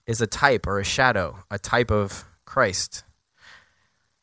is 0.06 0.22
a 0.22 0.26
type 0.26 0.66
or 0.66 0.80
a 0.80 0.84
shadow, 0.84 1.40
a 1.50 1.58
type 1.58 1.90
of 1.90 2.24
Christ. 2.46 3.04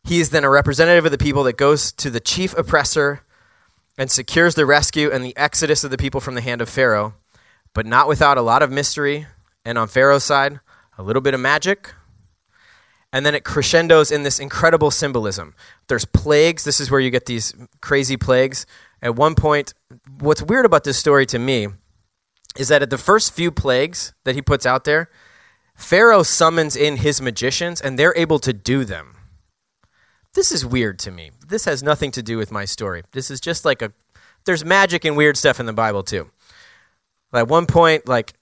He 0.03 0.19
is 0.19 0.31
then 0.31 0.43
a 0.43 0.49
representative 0.49 1.05
of 1.05 1.11
the 1.11 1.19
people 1.19 1.43
that 1.43 1.55
goes 1.55 1.91
to 1.91 2.09
the 2.09 2.19
chief 2.19 2.57
oppressor 2.57 3.21
and 3.95 4.09
secures 4.09 4.55
the 4.55 4.65
rescue 4.65 5.11
and 5.11 5.23
the 5.23 5.37
exodus 5.37 5.83
of 5.83 5.91
the 5.91 5.99
people 5.99 6.19
from 6.19 6.33
the 6.33 6.41
hand 6.41 6.61
of 6.61 6.67
Pharaoh, 6.67 7.13
but 7.75 7.85
not 7.85 8.07
without 8.07 8.39
a 8.39 8.41
lot 8.41 8.63
of 8.63 8.71
mystery, 8.71 9.27
and 9.63 9.77
on 9.77 9.87
Pharaoh's 9.87 10.23
side, 10.23 10.61
a 10.97 11.03
little 11.03 11.21
bit 11.21 11.35
of 11.35 11.41
magic. 11.41 11.93
And 13.11 13.23
then 13.23 13.35
it 13.35 13.43
crescendos 13.43 14.09
in 14.09 14.23
this 14.23 14.39
incredible 14.39 14.89
symbolism. 14.89 15.53
There's 15.89 16.05
plagues. 16.05 16.63
This 16.63 16.79
is 16.79 16.89
where 16.89 16.99
you 16.99 17.11
get 17.11 17.27
these 17.27 17.53
crazy 17.81 18.17
plagues 18.17 18.65
at 19.03 19.17
one 19.17 19.35
point, 19.35 19.73
what's 20.19 20.41
weird 20.41 20.65
about 20.65 20.85
this 20.85 20.97
story 20.97 21.25
to 21.27 21.37
me 21.37 21.67
is 22.57 22.69
that 22.69 22.81
at 22.81 22.89
the 22.89 22.97
first 22.97 23.33
few 23.33 23.51
plagues 23.51 24.13
that 24.23 24.33
he 24.33 24.41
puts 24.41 24.65
out 24.65 24.85
there, 24.85 25.09
Pharaoh 25.75 26.23
summons 26.23 26.75
in 26.75 26.97
his 26.97 27.21
magicians 27.21 27.81
and 27.81 27.99
they're 27.99 28.15
able 28.15 28.39
to 28.39 28.53
do 28.53 28.85
them. 28.85 29.17
This 30.33 30.53
is 30.53 30.65
weird 30.65 30.99
to 30.99 31.11
me. 31.11 31.31
This 31.45 31.65
has 31.65 31.83
nothing 31.83 32.11
to 32.11 32.23
do 32.23 32.37
with 32.37 32.49
my 32.49 32.63
story. 32.63 33.03
This 33.11 33.29
is 33.29 33.41
just 33.41 33.65
like 33.65 33.81
a 33.81 33.91
there's 34.45 34.63
magic 34.65 35.05
and 35.05 35.15
weird 35.17 35.37
stuff 35.37 35.59
in 35.59 35.65
the 35.65 35.73
Bible 35.73 36.03
too. 36.03 36.29
At 37.33 37.47
one 37.47 37.65
point, 37.65 38.07
like 38.07 38.33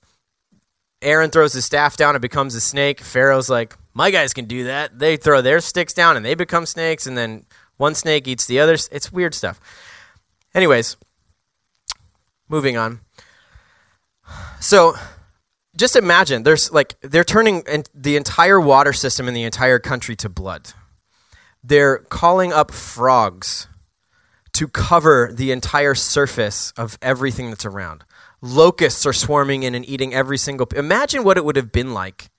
Aaron 1.01 1.31
throws 1.31 1.53
his 1.53 1.65
staff 1.65 1.97
down, 1.97 2.15
it 2.15 2.21
becomes 2.21 2.53
a 2.53 2.61
snake. 2.61 3.01
Pharaoh's 3.01 3.49
like, 3.49 3.75
My 3.93 4.11
guys 4.11 4.33
can 4.33 4.45
do 4.45 4.65
that. 4.65 4.99
They 4.99 5.17
throw 5.17 5.41
their 5.41 5.59
sticks 5.59 5.93
down 5.93 6.17
and 6.17 6.25
they 6.25 6.35
become 6.35 6.65
snakes, 6.65 7.07
and 7.07 7.17
then 7.17 7.45
one 7.77 7.95
snake 7.95 8.27
eats 8.27 8.45
the 8.45 8.59
other. 8.59 8.73
It's 8.73 9.11
weird 9.11 9.33
stuff. 9.33 9.59
Anyways, 10.53 10.97
moving 12.49 12.77
on. 12.77 13.01
So, 14.59 14.95
just 15.75 15.95
imagine 15.95 16.43
there's 16.43 16.71
like 16.71 16.99
they're 17.01 17.23
turning 17.23 17.63
the 17.93 18.15
entire 18.17 18.59
water 18.59 18.93
system 18.93 19.27
in 19.27 19.33
the 19.33 19.43
entire 19.43 19.79
country 19.79 20.15
to 20.17 20.29
blood. 20.29 20.73
They're 21.63 21.99
calling 21.99 22.51
up 22.51 22.71
frogs 22.71 23.67
to 24.53 24.67
cover 24.67 25.31
the 25.33 25.51
entire 25.51 25.95
surface 25.95 26.73
of 26.75 26.97
everything 27.01 27.49
that's 27.49 27.65
around. 27.65 28.03
Locusts 28.41 29.05
are 29.05 29.13
swarming 29.13 29.63
in 29.63 29.75
and 29.75 29.87
eating 29.87 30.13
every 30.13 30.37
single. 30.37 30.67
Imagine 30.75 31.23
what 31.23 31.37
it 31.37 31.45
would 31.45 31.55
have 31.55 31.71
been 31.71 31.93
like 31.93 32.29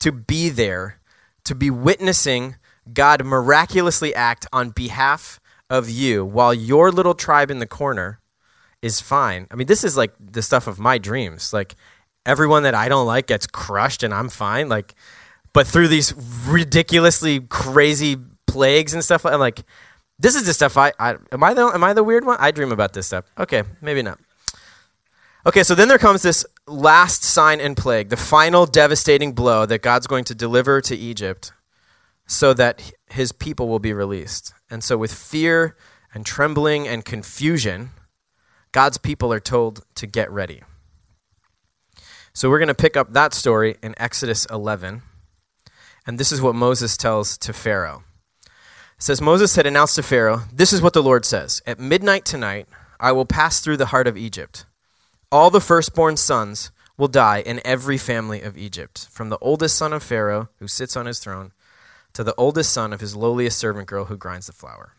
to 0.00 0.12
be 0.12 0.48
there, 0.48 1.00
to 1.44 1.54
be 1.54 1.70
witnessing 1.70 2.56
God 2.92 3.24
miraculously 3.24 4.14
act 4.14 4.46
on 4.52 4.70
behalf 4.70 5.40
of 5.68 5.88
you 5.88 6.24
while 6.24 6.54
your 6.54 6.90
little 6.92 7.14
tribe 7.14 7.50
in 7.50 7.58
the 7.58 7.66
corner 7.66 8.20
is 8.82 9.00
fine. 9.00 9.46
I 9.50 9.56
mean, 9.56 9.66
this 9.66 9.84
is 9.84 9.96
like 9.96 10.12
the 10.20 10.42
stuff 10.42 10.66
of 10.66 10.78
my 10.78 10.98
dreams. 10.98 11.52
Like 11.52 11.74
everyone 12.24 12.62
that 12.64 12.74
I 12.74 12.88
don't 12.88 13.06
like 13.06 13.26
gets 13.26 13.46
crushed 13.46 14.02
and 14.02 14.14
I'm 14.14 14.28
fine. 14.28 14.68
Like, 14.68 14.94
but 15.52 15.66
through 15.66 15.88
these 15.88 16.14
ridiculously 16.46 17.40
crazy 17.40 18.16
plagues 18.46 18.94
and 18.94 19.02
stuff, 19.02 19.24
I'm 19.24 19.40
like, 19.40 19.62
this 20.18 20.34
is 20.34 20.46
the 20.46 20.54
stuff 20.54 20.76
I, 20.76 20.92
I 20.98 21.16
am 21.32 21.42
I 21.42 21.54
the 21.54 21.66
am 21.66 21.84
I 21.84 21.92
the 21.92 22.04
weird 22.04 22.24
one? 22.24 22.36
I 22.40 22.50
dream 22.50 22.72
about 22.72 22.92
this 22.92 23.06
stuff. 23.06 23.24
Okay, 23.38 23.62
maybe 23.80 24.02
not. 24.02 24.18
Okay, 25.44 25.62
so 25.62 25.74
then 25.74 25.88
there 25.88 25.98
comes 25.98 26.22
this 26.22 26.44
last 26.66 27.22
sign 27.22 27.60
and 27.60 27.76
plague, 27.76 28.08
the 28.08 28.16
final 28.16 28.66
devastating 28.66 29.32
blow 29.32 29.64
that 29.66 29.80
God's 29.80 30.08
going 30.08 30.24
to 30.24 30.34
deliver 30.34 30.80
to 30.80 30.96
Egypt 30.96 31.52
so 32.26 32.52
that 32.54 32.92
his 33.08 33.32
people 33.32 33.68
will 33.68 33.78
be 33.78 33.92
released. 33.92 34.52
And 34.68 34.82
so, 34.82 34.96
with 34.96 35.12
fear 35.12 35.76
and 36.12 36.26
trembling 36.26 36.88
and 36.88 37.04
confusion, 37.04 37.90
God's 38.72 38.98
people 38.98 39.32
are 39.32 39.40
told 39.40 39.84
to 39.94 40.06
get 40.06 40.30
ready. 40.30 40.62
So, 42.32 42.50
we're 42.50 42.58
going 42.58 42.68
to 42.68 42.74
pick 42.74 42.96
up 42.96 43.12
that 43.12 43.32
story 43.32 43.76
in 43.82 43.94
Exodus 43.96 44.46
11. 44.46 45.02
And 46.06 46.18
this 46.18 46.30
is 46.32 46.40
what 46.40 46.54
Moses 46.54 46.96
tells 46.96 47.36
to 47.38 47.52
Pharaoh. 47.52 48.04
It 48.44 49.02
says, 49.02 49.20
Moses 49.20 49.56
had 49.56 49.66
announced 49.66 49.96
to 49.96 50.02
Pharaoh, 50.02 50.42
This 50.52 50.72
is 50.72 50.80
what 50.80 50.92
the 50.94 51.02
Lord 51.02 51.24
says 51.24 51.62
At 51.66 51.78
midnight 51.78 52.24
tonight, 52.24 52.66
I 52.98 53.12
will 53.12 53.26
pass 53.26 53.60
through 53.60 53.76
the 53.76 53.86
heart 53.86 54.06
of 54.06 54.16
Egypt. 54.16 54.64
All 55.30 55.50
the 55.50 55.60
firstborn 55.60 56.16
sons 56.16 56.70
will 56.96 57.08
die 57.08 57.40
in 57.40 57.60
every 57.64 57.98
family 57.98 58.40
of 58.40 58.56
Egypt, 58.56 59.08
from 59.10 59.28
the 59.28 59.38
oldest 59.38 59.76
son 59.76 59.92
of 59.92 60.02
Pharaoh, 60.02 60.48
who 60.60 60.68
sits 60.68 60.96
on 60.96 61.06
his 61.06 61.18
throne, 61.18 61.52
to 62.16 62.24
the 62.24 62.34
oldest 62.36 62.72
son 62.72 62.94
of 62.94 63.00
his 63.00 63.14
lowliest 63.14 63.58
servant 63.58 63.86
girl 63.86 64.06
who 64.06 64.16
grinds 64.16 64.46
the 64.46 64.52
flour. 64.54 64.94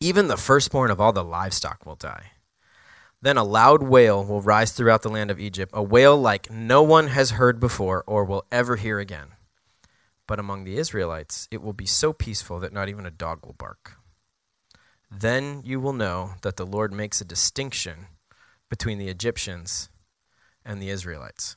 Even 0.00 0.28
the 0.28 0.38
firstborn 0.38 0.90
of 0.90 0.98
all 0.98 1.12
the 1.12 1.22
livestock 1.22 1.84
will 1.84 1.94
die. 1.94 2.30
Then 3.20 3.36
a 3.36 3.44
loud 3.44 3.82
wail 3.82 4.24
will 4.24 4.40
rise 4.40 4.72
throughout 4.72 5.02
the 5.02 5.10
land 5.10 5.30
of 5.30 5.38
Egypt, 5.38 5.72
a 5.74 5.82
wail 5.82 6.16
like 6.16 6.50
no 6.50 6.82
one 6.82 7.08
has 7.08 7.32
heard 7.32 7.60
before 7.60 8.02
or 8.06 8.24
will 8.24 8.46
ever 8.50 8.76
hear 8.76 8.98
again. 8.98 9.32
But 10.26 10.38
among 10.38 10.64
the 10.64 10.78
Israelites, 10.78 11.48
it 11.50 11.60
will 11.60 11.74
be 11.74 11.84
so 11.84 12.14
peaceful 12.14 12.60
that 12.60 12.72
not 12.72 12.88
even 12.88 13.04
a 13.04 13.10
dog 13.10 13.44
will 13.44 13.52
bark. 13.52 13.98
Then 15.10 15.60
you 15.66 15.80
will 15.80 15.92
know 15.92 16.36
that 16.40 16.56
the 16.56 16.64
Lord 16.64 16.94
makes 16.94 17.20
a 17.20 17.26
distinction 17.26 18.06
between 18.70 18.96
the 18.96 19.08
Egyptians 19.08 19.90
and 20.64 20.80
the 20.80 20.88
Israelites. 20.88 21.56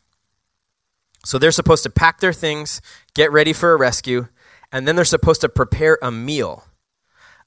So 1.24 1.38
they're 1.38 1.52
supposed 1.52 1.84
to 1.84 1.90
pack 1.90 2.20
their 2.20 2.34
things, 2.34 2.82
get 3.14 3.32
ready 3.32 3.54
for 3.54 3.72
a 3.72 3.78
rescue, 3.78 4.28
and 4.72 4.88
then 4.88 4.96
they're 4.96 5.06
supposed 5.06 5.42
to 5.42 5.50
prepare 5.50 5.98
a 6.02 6.12
meal, 6.12 6.66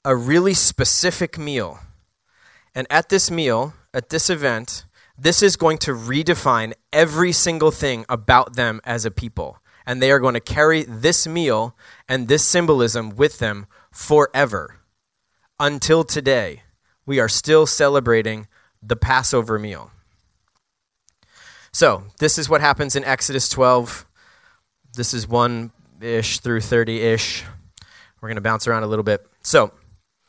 a 0.03 0.15
really 0.15 0.53
specific 0.53 1.37
meal. 1.37 1.79
And 2.75 2.87
at 2.89 3.09
this 3.09 3.29
meal, 3.29 3.73
at 3.93 4.09
this 4.09 4.29
event, 4.29 4.85
this 5.17 5.43
is 5.43 5.55
going 5.55 5.77
to 5.79 5.91
redefine 5.91 6.73
every 6.91 7.31
single 7.31 7.71
thing 7.71 8.05
about 8.09 8.55
them 8.55 8.81
as 8.83 9.05
a 9.05 9.11
people. 9.11 9.59
And 9.85 10.01
they 10.01 10.11
are 10.11 10.19
going 10.19 10.33
to 10.33 10.39
carry 10.39 10.83
this 10.83 11.27
meal 11.27 11.75
and 12.07 12.27
this 12.27 12.43
symbolism 12.43 13.15
with 13.15 13.39
them 13.39 13.67
forever. 13.91 14.77
Until 15.59 16.03
today, 16.03 16.63
we 17.05 17.19
are 17.19 17.29
still 17.29 17.65
celebrating 17.65 18.47
the 18.81 18.95
Passover 18.95 19.59
meal. 19.59 19.91
So, 21.71 22.03
this 22.19 22.37
is 22.37 22.49
what 22.49 22.61
happens 22.61 22.95
in 22.95 23.03
Exodus 23.03 23.49
12. 23.49 24.05
This 24.95 25.13
is 25.13 25.27
1 25.27 25.71
ish 26.03 26.39
through 26.39 26.61
30 26.61 27.01
ish. 27.01 27.43
We're 28.21 28.29
going 28.29 28.35
to 28.35 28.41
bounce 28.41 28.67
around 28.67 28.83
a 28.83 28.87
little 28.87 29.03
bit. 29.03 29.25
So, 29.41 29.71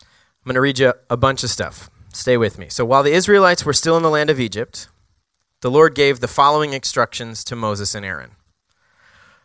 I'm 0.04 0.48
going 0.48 0.54
to 0.54 0.60
read 0.60 0.78
you 0.78 0.92
a 1.08 1.16
bunch 1.16 1.42
of 1.42 1.50
stuff. 1.50 1.90
Stay 2.12 2.36
with 2.36 2.58
me. 2.58 2.68
So, 2.68 2.84
while 2.84 3.02
the 3.02 3.12
Israelites 3.12 3.64
were 3.64 3.72
still 3.72 3.96
in 3.96 4.02
the 4.02 4.10
land 4.10 4.30
of 4.30 4.40
Egypt, 4.40 4.88
the 5.60 5.70
Lord 5.70 5.94
gave 5.94 6.20
the 6.20 6.28
following 6.28 6.72
instructions 6.74 7.42
to 7.44 7.56
Moses 7.56 7.94
and 7.94 8.04
Aaron 8.04 8.32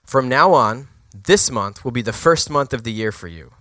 From 0.03 0.27
now 0.27 0.53
on, 0.53 0.89
this 1.13 1.49
month 1.49 1.83
will 1.83 1.91
be 1.91 2.01
the 2.01 2.13
first 2.13 2.49
month 2.49 2.73
of 2.73 2.83
the 2.83 2.91
year 2.91 3.11
for 3.11 3.27
you. 3.27 3.51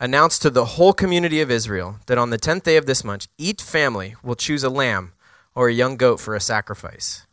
Announce 0.00 0.38
to 0.40 0.50
the 0.50 0.64
whole 0.64 0.92
community 0.92 1.40
of 1.40 1.50
Israel 1.50 2.00
that 2.06 2.18
on 2.18 2.30
the 2.30 2.38
tenth 2.38 2.64
day 2.64 2.76
of 2.76 2.86
this 2.86 3.04
month, 3.04 3.28
each 3.38 3.62
family 3.62 4.14
will 4.22 4.34
choose 4.34 4.62
a 4.64 4.68
lamb 4.68 5.12
or 5.54 5.68
a 5.68 5.72
young 5.72 5.96
goat 5.96 6.20
for 6.20 6.34
a 6.34 6.40
sacrifice, 6.40 7.26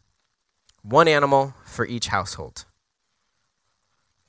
one 0.82 1.08
animal 1.08 1.56
for 1.66 1.86
each 1.86 2.08
household. 2.08 2.66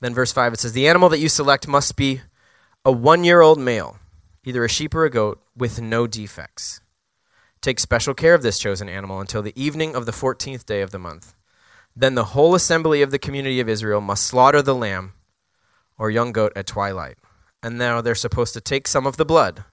Then, 0.05 0.13
verse 0.13 0.31
5, 0.31 0.53
it 0.53 0.59
says, 0.59 0.73
The 0.73 0.87
animal 0.87 1.09
that 1.09 1.17
you 1.17 1.27
select 1.27 1.67
must 1.67 1.95
be 1.95 2.21
a 2.85 2.91
one 2.91 3.23
year 3.23 3.41
old 3.41 3.59
male, 3.59 3.97
either 4.43 4.63
a 4.63 4.69
sheep 4.69 4.93
or 4.93 5.03
a 5.03 5.09
goat, 5.09 5.41
with 5.57 5.81
no 5.81 6.05
defects. 6.05 6.79
Take 7.59 7.79
special 7.79 8.13
care 8.13 8.35
of 8.35 8.43
this 8.43 8.59
chosen 8.59 8.87
animal 8.87 9.19
until 9.19 9.41
the 9.41 9.59
evening 9.59 9.95
of 9.95 10.05
the 10.05 10.11
14th 10.11 10.63
day 10.63 10.81
of 10.81 10.91
the 10.91 10.99
month. 10.99 11.33
Then 11.95 12.13
the 12.13 12.35
whole 12.35 12.53
assembly 12.53 13.01
of 13.01 13.09
the 13.09 13.17
community 13.17 13.59
of 13.59 13.67
Israel 13.67 13.99
must 13.99 14.27
slaughter 14.27 14.61
the 14.61 14.75
lamb 14.75 15.13
or 15.97 16.11
young 16.11 16.31
goat 16.31 16.53
at 16.55 16.67
twilight. 16.67 17.17
And 17.63 17.79
now 17.79 17.99
they're 18.01 18.13
supposed 18.13 18.53
to 18.53 18.61
take 18.61 18.87
some 18.87 19.07
of 19.07 19.17
the 19.17 19.25
blood 19.25 19.63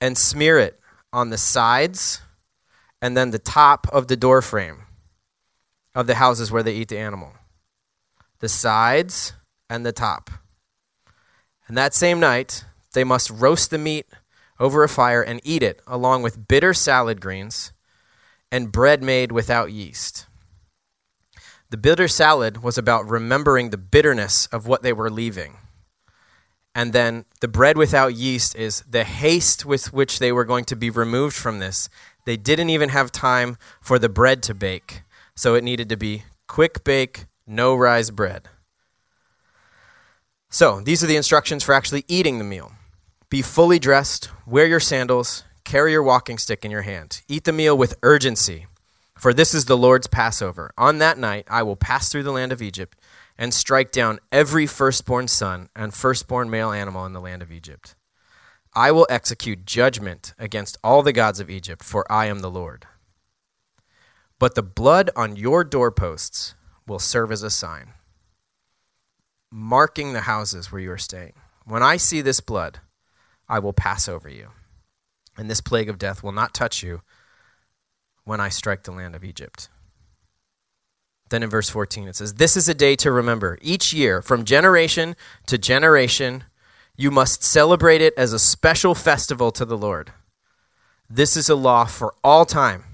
and 0.00 0.16
smear 0.16 0.60
it 0.60 0.78
on 1.12 1.30
the 1.30 1.36
sides 1.36 2.20
and 3.00 3.16
then 3.16 3.32
the 3.32 3.40
top 3.40 3.88
of 3.92 4.06
the 4.06 4.16
door 4.16 4.40
frame 4.40 4.84
of 5.96 6.06
the 6.06 6.14
houses 6.14 6.52
where 6.52 6.62
they 6.62 6.74
eat 6.74 6.86
the 6.86 6.98
animal 6.98 7.32
the 8.42 8.48
sides, 8.48 9.34
and 9.70 9.86
the 9.86 9.92
top. 9.92 10.28
And 11.68 11.78
that 11.78 11.94
same 11.94 12.18
night, 12.18 12.64
they 12.92 13.04
must 13.04 13.30
roast 13.30 13.70
the 13.70 13.78
meat 13.78 14.06
over 14.58 14.82
a 14.82 14.88
fire 14.88 15.22
and 15.22 15.40
eat 15.44 15.62
it, 15.62 15.80
along 15.86 16.22
with 16.22 16.48
bitter 16.48 16.74
salad 16.74 17.20
greens 17.20 17.72
and 18.50 18.72
bread 18.72 19.00
made 19.00 19.30
without 19.30 19.70
yeast. 19.70 20.26
The 21.70 21.76
bitter 21.76 22.08
salad 22.08 22.64
was 22.64 22.76
about 22.76 23.08
remembering 23.08 23.70
the 23.70 23.78
bitterness 23.78 24.46
of 24.48 24.66
what 24.66 24.82
they 24.82 24.92
were 24.92 25.08
leaving. 25.08 25.58
And 26.74 26.92
then 26.92 27.26
the 27.40 27.48
bread 27.48 27.78
without 27.78 28.16
yeast 28.16 28.56
is 28.56 28.82
the 28.90 29.04
haste 29.04 29.64
with 29.64 29.92
which 29.92 30.18
they 30.18 30.32
were 30.32 30.44
going 30.44 30.64
to 30.64 30.76
be 30.76 30.90
removed 30.90 31.36
from 31.36 31.60
this. 31.60 31.88
They 32.24 32.36
didn't 32.36 32.70
even 32.70 32.88
have 32.88 33.12
time 33.12 33.56
for 33.80 34.00
the 34.00 34.08
bread 34.08 34.42
to 34.42 34.54
bake, 34.54 35.02
so 35.36 35.54
it 35.54 35.62
needed 35.62 35.88
to 35.90 35.96
be 35.96 36.24
quick 36.48 36.82
bake, 36.82 37.26
no 37.46 37.74
rise 37.74 38.10
bread. 38.10 38.48
So, 40.50 40.80
these 40.80 41.02
are 41.02 41.06
the 41.06 41.16
instructions 41.16 41.62
for 41.62 41.72
actually 41.72 42.04
eating 42.08 42.38
the 42.38 42.44
meal. 42.44 42.72
Be 43.30 43.40
fully 43.40 43.78
dressed, 43.78 44.30
wear 44.46 44.66
your 44.66 44.80
sandals, 44.80 45.44
carry 45.64 45.92
your 45.92 46.02
walking 46.02 46.36
stick 46.36 46.64
in 46.64 46.70
your 46.70 46.82
hand. 46.82 47.22
Eat 47.28 47.44
the 47.44 47.52
meal 47.52 47.76
with 47.76 47.94
urgency, 48.02 48.66
for 49.16 49.32
this 49.32 49.54
is 49.54 49.64
the 49.64 49.76
Lord's 49.78 50.06
Passover. 50.06 50.70
On 50.76 50.98
that 50.98 51.16
night, 51.16 51.46
I 51.48 51.62
will 51.62 51.76
pass 51.76 52.10
through 52.10 52.24
the 52.24 52.32
land 52.32 52.52
of 52.52 52.60
Egypt 52.60 52.98
and 53.38 53.54
strike 53.54 53.90
down 53.90 54.20
every 54.30 54.66
firstborn 54.66 55.28
son 55.28 55.70
and 55.74 55.94
firstborn 55.94 56.50
male 56.50 56.70
animal 56.70 57.06
in 57.06 57.14
the 57.14 57.20
land 57.20 57.40
of 57.40 57.50
Egypt. 57.50 57.94
I 58.74 58.90
will 58.92 59.06
execute 59.10 59.66
judgment 59.66 60.34
against 60.38 60.78
all 60.84 61.02
the 61.02 61.12
gods 61.12 61.40
of 61.40 61.50
Egypt, 61.50 61.82
for 61.82 62.10
I 62.10 62.26
am 62.26 62.40
the 62.40 62.50
Lord. 62.50 62.86
But 64.38 64.54
the 64.54 64.62
blood 64.62 65.10
on 65.16 65.36
your 65.36 65.62
doorposts 65.64 66.54
will 66.86 66.98
serve 66.98 67.30
as 67.30 67.42
a 67.42 67.50
sign, 67.50 67.92
marking 69.50 70.12
the 70.12 70.22
houses 70.22 70.70
where 70.70 70.80
you 70.80 70.90
are 70.92 70.98
staying. 70.98 71.34
When 71.64 71.82
I 71.82 71.96
see 71.96 72.20
this 72.20 72.40
blood, 72.40 72.80
I 73.48 73.58
will 73.58 73.72
pass 73.72 74.08
over 74.08 74.28
you, 74.28 74.48
and 75.36 75.50
this 75.50 75.60
plague 75.60 75.88
of 75.88 75.98
death 75.98 76.22
will 76.22 76.32
not 76.32 76.54
touch 76.54 76.82
you 76.82 77.02
when 78.24 78.40
I 78.40 78.48
strike 78.48 78.84
the 78.84 78.92
land 78.92 79.14
of 79.14 79.24
Egypt. 79.24 79.68
Then 81.30 81.42
in 81.42 81.50
verse 81.50 81.70
14 81.70 82.08
it 82.08 82.16
says, 82.16 82.34
This 82.34 82.56
is 82.56 82.68
a 82.68 82.74
day 82.74 82.94
to 82.96 83.10
remember. 83.10 83.58
Each 83.62 83.92
year, 83.92 84.20
from 84.20 84.44
generation 84.44 85.16
to 85.46 85.56
generation, 85.56 86.44
you 86.96 87.10
must 87.10 87.42
celebrate 87.42 88.02
it 88.02 88.12
as 88.16 88.32
a 88.32 88.38
special 88.38 88.94
festival 88.94 89.50
to 89.52 89.64
the 89.64 89.78
Lord. 89.78 90.12
This 91.08 91.36
is 91.36 91.48
a 91.48 91.54
law 91.54 91.86
for 91.86 92.14
all 92.22 92.44
time 92.44 92.84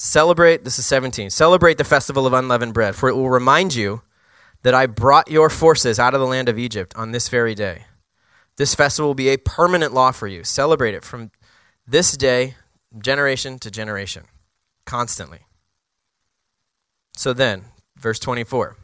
Celebrate, 0.00 0.62
this 0.62 0.78
is 0.78 0.86
17, 0.86 1.28
celebrate 1.28 1.76
the 1.76 1.82
festival 1.82 2.24
of 2.24 2.32
unleavened 2.32 2.72
bread, 2.72 2.94
for 2.94 3.08
it 3.08 3.16
will 3.16 3.30
remind 3.30 3.74
you 3.74 4.02
that 4.62 4.72
I 4.72 4.86
brought 4.86 5.28
your 5.28 5.50
forces 5.50 5.98
out 5.98 6.14
of 6.14 6.20
the 6.20 6.26
land 6.26 6.48
of 6.48 6.56
Egypt 6.56 6.94
on 6.94 7.10
this 7.10 7.28
very 7.28 7.52
day. 7.52 7.86
This 8.58 8.76
festival 8.76 9.08
will 9.08 9.14
be 9.16 9.30
a 9.30 9.38
permanent 9.38 9.92
law 9.92 10.12
for 10.12 10.28
you. 10.28 10.44
Celebrate 10.44 10.94
it 10.94 11.04
from 11.04 11.32
this 11.84 12.16
day, 12.16 12.54
generation 12.96 13.58
to 13.58 13.72
generation, 13.72 14.26
constantly. 14.86 15.40
So 17.16 17.32
then, 17.32 17.64
verse 17.98 18.20
24. 18.20 18.76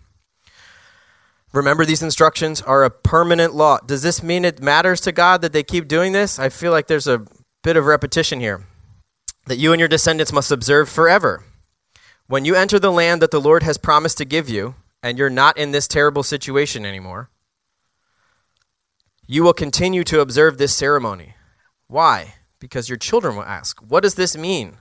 Remember, 1.53 1.85
these 1.85 2.03
instructions 2.03 2.61
are 2.61 2.83
a 2.83 2.91
permanent 2.91 3.55
law. 3.55 3.79
Does 3.87 4.03
this 4.03 4.21
mean 4.21 4.45
it 4.45 4.61
matters 4.61 5.01
to 5.03 5.13
God 5.13 5.43
that 5.43 5.53
they 5.53 5.63
keep 5.63 5.87
doing 5.87 6.11
this? 6.11 6.41
I 6.41 6.49
feel 6.49 6.73
like 6.73 6.89
there's 6.89 7.07
a 7.07 7.25
bit 7.63 7.77
of 7.77 7.87
repetition 7.87 8.41
here. 8.41 8.67
That 9.47 9.59
you 9.59 9.73
and 9.73 9.81
your 9.81 9.89
descendants 9.89 10.33
must 10.33 10.51
observe 10.51 10.89
forever. 10.89 11.45
When 12.27 12.45
you 12.45 12.55
enter 12.55 12.79
the 12.79 12.93
land 12.93 13.21
that 13.21 13.31
the 13.31 13.41
Lord 13.41 13.63
has 13.63 13.77
promised 13.77 14.17
to 14.19 14.25
give 14.25 14.49
you, 14.49 14.75
and 15.03 15.19
you're 15.19 15.29
not 15.29 15.59
in 15.59 15.73
this 15.73 15.87
terrible 15.87 16.23
situation 16.23 16.87
anymore, 16.87 17.29
you 19.27 19.43
will 19.43 19.53
continue 19.53 20.05
to 20.05 20.21
observe 20.21 20.57
this 20.57 20.75
ceremony. 20.75 21.35
Why? 21.89 22.35
Because 22.59 22.89
your 22.89 22.97
children 22.97 23.37
will 23.37 23.45
ask, 23.45 23.81
What 23.81 24.03
does 24.03 24.15
this 24.15 24.37
mean? 24.37 24.79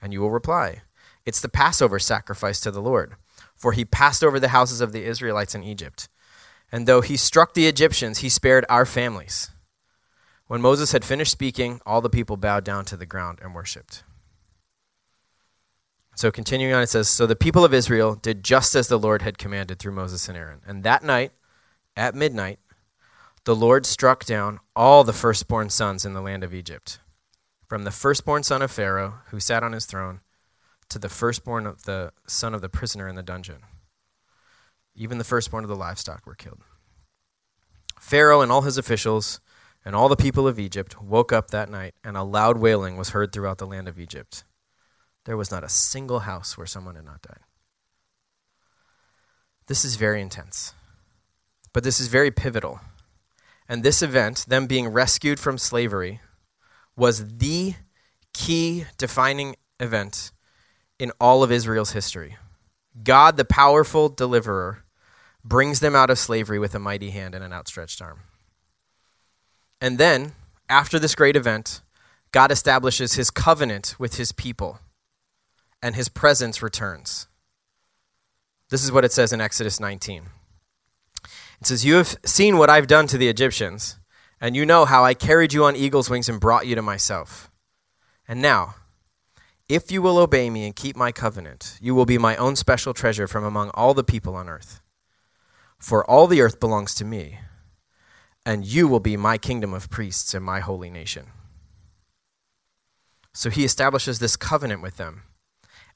And 0.00 0.12
you 0.12 0.20
will 0.20 0.30
reply, 0.30 0.82
It's 1.24 1.40
the 1.40 1.48
Passover 1.48 1.98
sacrifice 1.98 2.60
to 2.60 2.70
the 2.70 2.82
Lord, 2.82 3.14
for 3.54 3.72
he 3.72 3.86
passed 3.86 4.22
over 4.22 4.38
the 4.38 4.48
houses 4.48 4.82
of 4.82 4.92
the 4.92 5.04
Israelites 5.04 5.54
in 5.54 5.64
Egypt. 5.64 6.08
And 6.70 6.86
though 6.86 7.00
he 7.00 7.16
struck 7.16 7.54
the 7.54 7.66
Egyptians, 7.66 8.18
he 8.18 8.28
spared 8.28 8.66
our 8.68 8.84
families. 8.84 9.50
When 10.46 10.60
Moses 10.60 10.92
had 10.92 11.04
finished 11.04 11.32
speaking, 11.32 11.80
all 11.84 12.00
the 12.00 12.10
people 12.10 12.36
bowed 12.36 12.64
down 12.64 12.84
to 12.86 12.96
the 12.96 13.06
ground 13.06 13.40
and 13.42 13.54
worshipped. 13.54 14.04
So 16.14 16.30
continuing 16.30 16.72
on, 16.72 16.82
it 16.82 16.88
says, 16.88 17.08
So 17.08 17.26
the 17.26 17.36
people 17.36 17.64
of 17.64 17.74
Israel 17.74 18.14
did 18.14 18.44
just 18.44 18.74
as 18.74 18.88
the 18.88 18.98
Lord 18.98 19.22
had 19.22 19.38
commanded 19.38 19.78
through 19.78 19.92
Moses 19.92 20.28
and 20.28 20.38
Aaron. 20.38 20.60
And 20.66 20.82
that 20.82 21.02
night, 21.04 21.32
at 21.96 22.14
midnight, 22.14 22.58
the 23.44 23.56
Lord 23.56 23.84
struck 23.84 24.24
down 24.24 24.60
all 24.74 25.04
the 25.04 25.12
firstborn 25.12 25.68
sons 25.68 26.04
in 26.04 26.14
the 26.14 26.22
land 26.22 26.42
of 26.42 26.54
Egypt, 26.54 27.00
from 27.68 27.84
the 27.84 27.90
firstborn 27.90 28.42
son 28.42 28.62
of 28.62 28.70
Pharaoh, 28.70 29.20
who 29.26 29.40
sat 29.40 29.62
on 29.62 29.72
his 29.72 29.86
throne, 29.86 30.20
to 30.88 30.98
the 30.98 31.08
firstborn 31.08 31.66
of 31.66 31.82
the 31.82 32.12
son 32.26 32.54
of 32.54 32.60
the 32.60 32.68
prisoner 32.68 33.08
in 33.08 33.16
the 33.16 33.22
dungeon. 33.22 33.62
Even 34.94 35.18
the 35.18 35.24
firstborn 35.24 35.64
of 35.64 35.68
the 35.68 35.76
livestock 35.76 36.24
were 36.26 36.34
killed. 36.34 36.62
Pharaoh 38.00 38.40
and 38.40 38.50
all 38.50 38.62
his 38.62 38.78
officials 38.78 39.40
and 39.86 39.94
all 39.94 40.08
the 40.08 40.16
people 40.16 40.48
of 40.48 40.58
Egypt 40.58 41.00
woke 41.00 41.32
up 41.32 41.52
that 41.52 41.70
night, 41.70 41.94
and 42.02 42.16
a 42.16 42.24
loud 42.24 42.58
wailing 42.58 42.96
was 42.96 43.10
heard 43.10 43.32
throughout 43.32 43.58
the 43.58 43.66
land 43.68 43.86
of 43.86 44.00
Egypt. 44.00 44.42
There 45.26 45.36
was 45.36 45.52
not 45.52 45.62
a 45.62 45.68
single 45.68 46.20
house 46.20 46.58
where 46.58 46.66
someone 46.66 46.96
had 46.96 47.04
not 47.04 47.22
died. 47.22 47.38
This 49.68 49.84
is 49.84 49.94
very 49.94 50.20
intense, 50.20 50.74
but 51.72 51.84
this 51.84 52.00
is 52.00 52.08
very 52.08 52.32
pivotal. 52.32 52.80
And 53.68 53.84
this 53.84 54.02
event, 54.02 54.46
them 54.48 54.66
being 54.66 54.88
rescued 54.88 55.38
from 55.38 55.56
slavery, 55.56 56.20
was 56.96 57.38
the 57.38 57.74
key 58.34 58.86
defining 58.98 59.54
event 59.78 60.32
in 60.98 61.12
all 61.20 61.44
of 61.44 61.52
Israel's 61.52 61.92
history. 61.92 62.36
God, 63.04 63.36
the 63.36 63.44
powerful 63.44 64.08
deliverer, 64.08 64.82
brings 65.44 65.78
them 65.78 65.94
out 65.94 66.10
of 66.10 66.18
slavery 66.18 66.58
with 66.58 66.74
a 66.74 66.80
mighty 66.80 67.10
hand 67.10 67.36
and 67.36 67.44
an 67.44 67.52
outstretched 67.52 68.02
arm. 68.02 68.22
And 69.80 69.98
then, 69.98 70.32
after 70.68 70.98
this 70.98 71.14
great 71.14 71.36
event, 71.36 71.82
God 72.32 72.50
establishes 72.50 73.14
his 73.14 73.30
covenant 73.30 73.94
with 73.98 74.16
his 74.16 74.32
people 74.32 74.80
and 75.82 75.94
his 75.94 76.08
presence 76.08 76.62
returns. 76.62 77.28
This 78.70 78.82
is 78.82 78.90
what 78.90 79.04
it 79.04 79.12
says 79.12 79.32
in 79.32 79.40
Exodus 79.40 79.78
19. 79.78 80.24
It 81.60 81.66
says, 81.66 81.84
You 81.84 81.94
have 81.94 82.16
seen 82.24 82.58
what 82.58 82.70
I've 82.70 82.86
done 82.86 83.06
to 83.08 83.18
the 83.18 83.28
Egyptians, 83.28 83.98
and 84.40 84.56
you 84.56 84.66
know 84.66 84.84
how 84.84 85.04
I 85.04 85.14
carried 85.14 85.52
you 85.52 85.64
on 85.64 85.76
eagle's 85.76 86.10
wings 86.10 86.28
and 86.28 86.40
brought 86.40 86.66
you 86.66 86.74
to 86.74 86.82
myself. 86.82 87.50
And 88.26 88.42
now, 88.42 88.74
if 89.68 89.90
you 89.90 90.02
will 90.02 90.18
obey 90.18 90.50
me 90.50 90.64
and 90.64 90.76
keep 90.76 90.96
my 90.96 91.12
covenant, 91.12 91.78
you 91.80 91.94
will 91.94 92.06
be 92.06 92.18
my 92.18 92.36
own 92.36 92.56
special 92.56 92.94
treasure 92.94 93.26
from 93.26 93.44
among 93.44 93.70
all 93.70 93.94
the 93.94 94.04
people 94.04 94.34
on 94.34 94.48
earth. 94.48 94.80
For 95.78 96.08
all 96.08 96.26
the 96.26 96.40
earth 96.40 96.60
belongs 96.60 96.94
to 96.96 97.04
me, 97.04 97.38
and 98.46 98.64
you 98.64 98.86
will 98.86 99.00
be 99.00 99.16
my 99.16 99.36
kingdom 99.36 99.74
of 99.74 99.90
priests 99.90 100.32
and 100.32 100.44
my 100.44 100.60
holy 100.60 100.88
nation. 100.88 101.26
So 103.34 103.50
he 103.50 103.64
establishes 103.64 104.20
this 104.20 104.36
covenant 104.36 104.80
with 104.80 104.96
them 104.96 105.24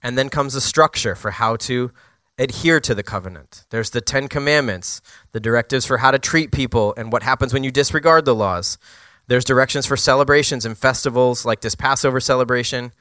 and 0.03 0.19
then 0.19 0.29
comes 0.29 0.57
a 0.57 0.61
structure 0.61 1.15
for 1.15 1.31
how 1.31 1.57
to 1.57 1.93
adhere 2.39 2.81
to 2.81 2.95
the 2.95 3.03
covenant. 3.03 3.65
There's 3.71 3.91
the 3.91 4.01
Ten 4.01 4.27
Commandments, 4.27 5.01
the 5.33 5.41
directives 5.41 5.87
for 5.87 5.99
how 5.99 6.11
to 6.11 6.19
treat 6.19 6.51
people 6.51 6.93
and 6.97 7.13
what 7.13 7.23
happens 7.23 7.55
when 7.55 7.63
you 7.63 7.71
disregard 7.71 8.25
the 8.25 8.35
laws. 8.35 8.79
There's 9.29 9.45
directions 9.45 9.87
for 9.87 9.97
celebrations 9.97 10.67
and 10.67 10.77
festivals 10.77 11.45
like 11.45 11.61
this 11.61 11.77
Passover 11.77 12.19
celebration. 12.19 12.93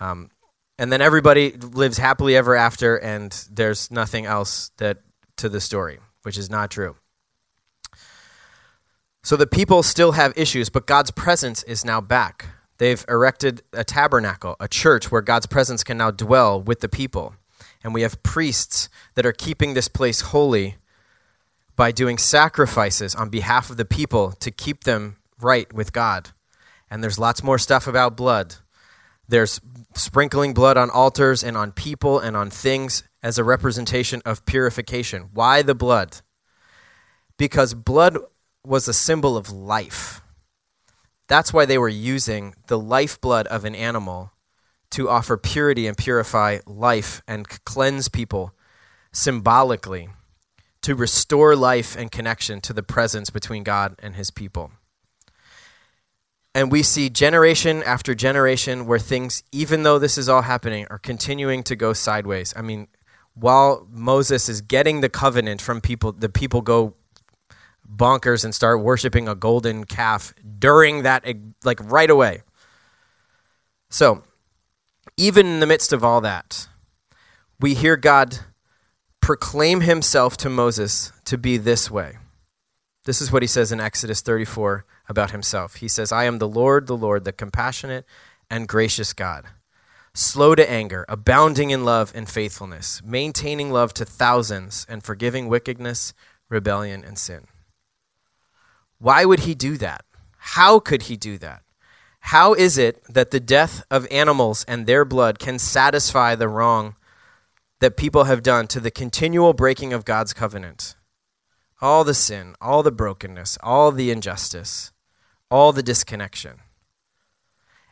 Um, 0.00 0.30
and 0.78 0.90
then 0.90 1.00
everybody 1.00 1.52
lives 1.52 1.98
happily 1.98 2.34
ever 2.34 2.56
after, 2.56 2.96
and 2.96 3.32
there's 3.50 3.90
nothing 3.90 4.26
else 4.26 4.70
that 4.78 4.98
to 5.36 5.48
the 5.48 5.60
story, 5.60 6.00
which 6.22 6.38
is 6.38 6.50
not 6.50 6.70
true. 6.70 6.96
So 9.22 9.36
the 9.36 9.46
people 9.46 9.82
still 9.82 10.12
have 10.12 10.32
issues, 10.36 10.70
but 10.70 10.86
God's 10.86 11.10
presence 11.10 11.62
is 11.64 11.84
now 11.84 12.00
back. 12.00 12.46
They've 12.78 13.04
erected 13.08 13.62
a 13.74 13.84
tabernacle, 13.84 14.56
a 14.58 14.66
church 14.66 15.12
where 15.12 15.20
God's 15.20 15.46
presence 15.46 15.84
can 15.84 15.98
now 15.98 16.10
dwell 16.10 16.60
with 16.60 16.80
the 16.80 16.88
people. 16.88 17.34
And 17.84 17.92
we 17.92 18.02
have 18.02 18.22
priests 18.22 18.88
that 19.14 19.26
are 19.26 19.32
keeping 19.32 19.74
this 19.74 19.88
place 19.88 20.22
holy 20.22 20.76
by 21.76 21.92
doing 21.92 22.16
sacrifices 22.16 23.14
on 23.14 23.28
behalf 23.28 23.68
of 23.70 23.76
the 23.76 23.84
people 23.84 24.32
to 24.32 24.50
keep 24.50 24.84
them 24.84 25.16
right 25.40 25.70
with 25.72 25.92
God. 25.92 26.30
And 26.90 27.04
there's 27.04 27.18
lots 27.18 27.42
more 27.42 27.58
stuff 27.58 27.86
about 27.86 28.16
blood. 28.16 28.56
There's 29.28 29.60
sprinkling 29.94 30.54
blood 30.54 30.76
on 30.76 30.90
altars 30.90 31.44
and 31.44 31.56
on 31.56 31.72
people 31.72 32.18
and 32.18 32.36
on 32.36 32.50
things 32.50 33.02
as 33.22 33.38
a 33.38 33.44
representation 33.44 34.22
of 34.24 34.44
purification. 34.46 35.28
Why 35.32 35.62
the 35.62 35.74
blood? 35.74 36.22
Because 37.36 37.74
blood 37.74 38.18
was 38.64 38.88
a 38.88 38.94
symbol 38.94 39.36
of 39.36 39.50
life. 39.50 40.20
That's 41.28 41.52
why 41.52 41.64
they 41.64 41.78
were 41.78 41.88
using 41.88 42.54
the 42.66 42.78
lifeblood 42.78 43.46
of 43.46 43.64
an 43.64 43.74
animal 43.74 44.32
to 44.90 45.08
offer 45.08 45.36
purity 45.36 45.86
and 45.86 45.96
purify 45.96 46.58
life 46.66 47.22
and 47.28 47.48
cleanse 47.64 48.08
people 48.08 48.52
symbolically 49.12 50.08
to 50.82 50.94
restore 50.94 51.54
life 51.54 51.96
and 51.96 52.10
connection 52.10 52.60
to 52.62 52.72
the 52.72 52.82
presence 52.82 53.30
between 53.30 53.62
God 53.62 53.94
and 54.02 54.16
his 54.16 54.30
people. 54.30 54.72
And 56.54 56.72
we 56.72 56.82
see 56.82 57.10
generation 57.10 57.82
after 57.84 58.14
generation 58.14 58.86
where 58.86 58.98
things, 58.98 59.44
even 59.52 59.84
though 59.84 59.98
this 59.98 60.18
is 60.18 60.28
all 60.28 60.42
happening, 60.42 60.86
are 60.90 60.98
continuing 60.98 61.62
to 61.64 61.76
go 61.76 61.92
sideways. 61.92 62.52
I 62.56 62.62
mean, 62.62 62.88
while 63.34 63.86
Moses 63.90 64.48
is 64.48 64.60
getting 64.60 65.00
the 65.00 65.08
covenant 65.08 65.62
from 65.62 65.80
people, 65.80 66.10
the 66.10 66.28
people 66.28 66.60
go 66.60 66.94
bonkers 67.94 68.44
and 68.44 68.54
start 68.54 68.80
worshiping 68.80 69.28
a 69.28 69.34
golden 69.34 69.84
calf 69.84 70.34
during 70.58 71.02
that, 71.02 71.24
like 71.64 71.80
right 71.82 72.10
away. 72.10 72.42
So, 73.88 74.22
even 75.16 75.46
in 75.46 75.60
the 75.60 75.66
midst 75.66 75.92
of 75.92 76.04
all 76.04 76.20
that, 76.20 76.68
we 77.58 77.74
hear 77.74 77.96
God 77.96 78.38
proclaim 79.20 79.82
himself 79.82 80.36
to 80.38 80.48
Moses 80.48 81.12
to 81.24 81.36
be 81.36 81.56
this 81.56 81.90
way. 81.90 82.18
This 83.04 83.20
is 83.20 83.32
what 83.32 83.42
he 83.42 83.46
says 83.46 83.72
in 83.72 83.80
Exodus 83.80 84.20
34 84.20 84.84
about 85.08 85.30
himself. 85.30 85.76
He 85.76 85.88
says, 85.88 86.12
I 86.12 86.24
am 86.24 86.38
the 86.38 86.48
Lord, 86.48 86.86
the 86.86 86.96
Lord, 86.96 87.24
the 87.24 87.32
compassionate 87.32 88.04
and 88.48 88.68
gracious 88.68 89.12
God, 89.12 89.46
slow 90.14 90.54
to 90.54 90.70
anger, 90.70 91.04
abounding 91.08 91.70
in 91.70 91.84
love 91.84 92.12
and 92.14 92.28
faithfulness, 92.28 93.02
maintaining 93.04 93.70
love 93.70 93.94
to 93.94 94.04
thousands, 94.04 94.86
and 94.88 95.02
forgiving 95.02 95.48
wickedness, 95.48 96.12
rebellion, 96.48 97.04
and 97.04 97.18
sin. 97.18 97.46
Why 99.00 99.24
would 99.24 99.40
he 99.40 99.54
do 99.54 99.76
that? 99.78 100.04
How 100.36 100.78
could 100.78 101.02
he 101.02 101.16
do 101.16 101.38
that? 101.38 101.62
How 102.20 102.52
is 102.52 102.76
it 102.76 103.02
that 103.08 103.30
the 103.30 103.40
death 103.40 103.82
of 103.90 104.06
animals 104.10 104.64
and 104.68 104.86
their 104.86 105.06
blood 105.06 105.38
can 105.38 105.58
satisfy 105.58 106.34
the 106.34 106.48
wrong 106.48 106.96
that 107.80 107.96
people 107.96 108.24
have 108.24 108.42
done 108.42 108.66
to 108.68 108.78
the 108.78 108.90
continual 108.90 109.54
breaking 109.54 109.94
of 109.94 110.04
God's 110.04 110.34
covenant? 110.34 110.96
All 111.80 112.04
the 112.04 112.14
sin, 112.14 112.54
all 112.60 112.82
the 112.82 112.92
brokenness, 112.92 113.56
all 113.62 113.90
the 113.90 114.10
injustice, 114.10 114.92
all 115.50 115.72
the 115.72 115.82
disconnection. 115.82 116.60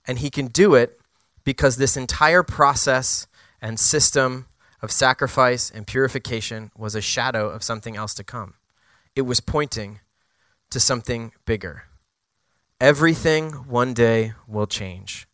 And 0.06 0.18
he 0.18 0.28
can 0.28 0.48
do 0.48 0.74
it 0.74 1.00
because 1.42 1.78
this 1.78 1.96
entire 1.96 2.42
process 2.42 3.26
and 3.62 3.80
system 3.80 4.46
of 4.82 4.92
sacrifice 4.92 5.70
and 5.70 5.86
purification 5.86 6.70
was 6.76 6.94
a 6.94 7.00
shadow 7.00 7.48
of 7.48 7.62
something 7.62 7.96
else 7.96 8.12
to 8.14 8.24
come. 8.24 8.54
It 9.16 9.22
was 9.22 9.40
pointing 9.40 10.00
to 10.70 10.80
something 10.80 11.32
bigger. 11.44 11.84
Everything 12.80 13.50
one 13.50 13.94
day 13.94 14.34
will 14.46 14.66
change. 14.66 15.26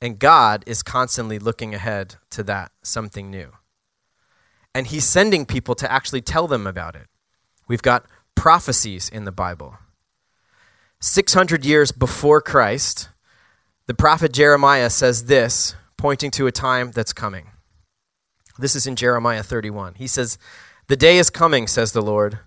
And 0.00 0.18
God 0.18 0.64
is 0.66 0.82
constantly 0.82 1.38
looking 1.38 1.74
ahead 1.74 2.16
to 2.30 2.42
that 2.44 2.72
something 2.82 3.30
new. 3.30 3.52
And 4.74 4.86
he's 4.86 5.04
sending 5.04 5.46
people 5.46 5.74
to 5.76 5.90
actually 5.90 6.20
tell 6.20 6.46
them 6.46 6.66
about 6.66 6.96
it. 6.96 7.06
We've 7.66 7.82
got 7.82 8.06
prophecies 8.34 9.08
in 9.08 9.24
the 9.24 9.32
Bible. 9.32 9.78
600 11.00 11.64
years 11.64 11.92
before 11.92 12.40
Christ, 12.40 13.08
the 13.86 13.94
prophet 13.94 14.32
Jeremiah 14.32 14.90
says 14.90 15.26
this, 15.26 15.74
pointing 15.96 16.30
to 16.32 16.46
a 16.46 16.52
time 16.52 16.90
that's 16.90 17.12
coming. 17.12 17.50
This 18.58 18.74
is 18.74 18.86
in 18.86 18.96
Jeremiah 18.96 19.42
31. 19.42 19.94
He 19.94 20.06
says, 20.06 20.38
The 20.88 20.96
day 20.96 21.18
is 21.18 21.30
coming, 21.30 21.66
says 21.66 21.92
the 21.92 22.02
Lord, 22.02 22.38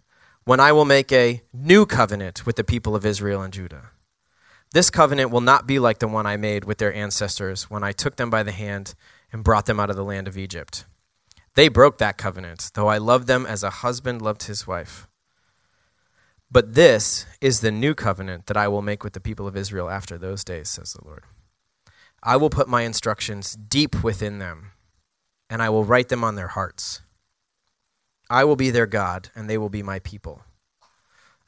when 0.45 0.60
I 0.60 0.71
will 0.71 0.86
make 0.86 1.12
a 1.12 1.41
new 1.54 1.86
covenant 1.86 2.45
with 2.45 2.56
the 2.56 2.63
people 2.63 2.95
of 2.95 3.06
Israel 3.06 3.41
and 3.41 3.54
Judah. 3.54 3.91
This 4.71 4.89
covenant 4.89 5.32
will 5.32 5.41
not 5.41 5.65
be 5.65 5.80
like 5.80 5.99
the 5.99 6.08
one 6.08 6.25
I 6.25 6.38
made 6.38 6.63
with 6.63 6.78
their 6.78 6.93
ancestors 6.93 7.69
when 7.69 7.84
I 7.84 7.91
took 7.91 8.17
them 8.17 8.30
by 8.30 8.43
the 8.43 8.52
hand 8.52 8.93
and 9.32 9.43
brought 9.43 9.65
them 9.65 9.80
out 9.80 9.89
of 9.89 9.95
the 9.95 10.04
land 10.04 10.28
of 10.28 10.38
Egypt. 10.38 10.86
They 11.56 11.67
broke 11.67 11.97
that 11.97 12.17
covenant, 12.17 12.71
though 12.75 12.88
I 12.88 12.99
loved 12.99 13.28
them 13.28 13.45
as 13.45 13.63
a 13.63 13.69
husband 13.69 14.21
loved 14.21 14.43
his 14.43 14.67
wife. 14.67 15.08
But 16.52 16.73
this 16.73 17.25
is 17.41 17.62
the 17.62 17.71
new 17.71 17.93
covenant 17.93 18.45
that 18.47 18.58
I 18.58 18.67
will 18.67 18.82
make 18.82 19.04
with 19.04 19.13
the 19.13 19.19
people 19.19 19.47
of 19.47 19.58
Israel 19.58 19.89
after 19.89 20.17
those 20.17 20.43
days, 20.43 20.69
says 20.69 20.93
the 20.93 21.06
Lord. 21.06 21.23
I 22.23 22.38
will 22.38 22.49
put 22.49 22.67
my 22.67 22.84
instructions 22.84 23.56
deep 23.56 24.04
within 24.04 24.39
them, 24.39 24.71
and 25.49 25.62
I 25.62 25.69
will 25.69 25.84
write 25.86 26.10
them 26.10 26.23
on 26.23 26.36
their 26.36 26.47
hearts. 26.47 27.02
I 28.29 28.43
will 28.43 28.55
be 28.55 28.69
their 28.69 28.85
God, 28.85 29.29
and 29.35 29.49
they 29.49 29.57
will 29.57 29.69
be 29.69 29.83
my 29.83 29.99
people. 29.99 30.43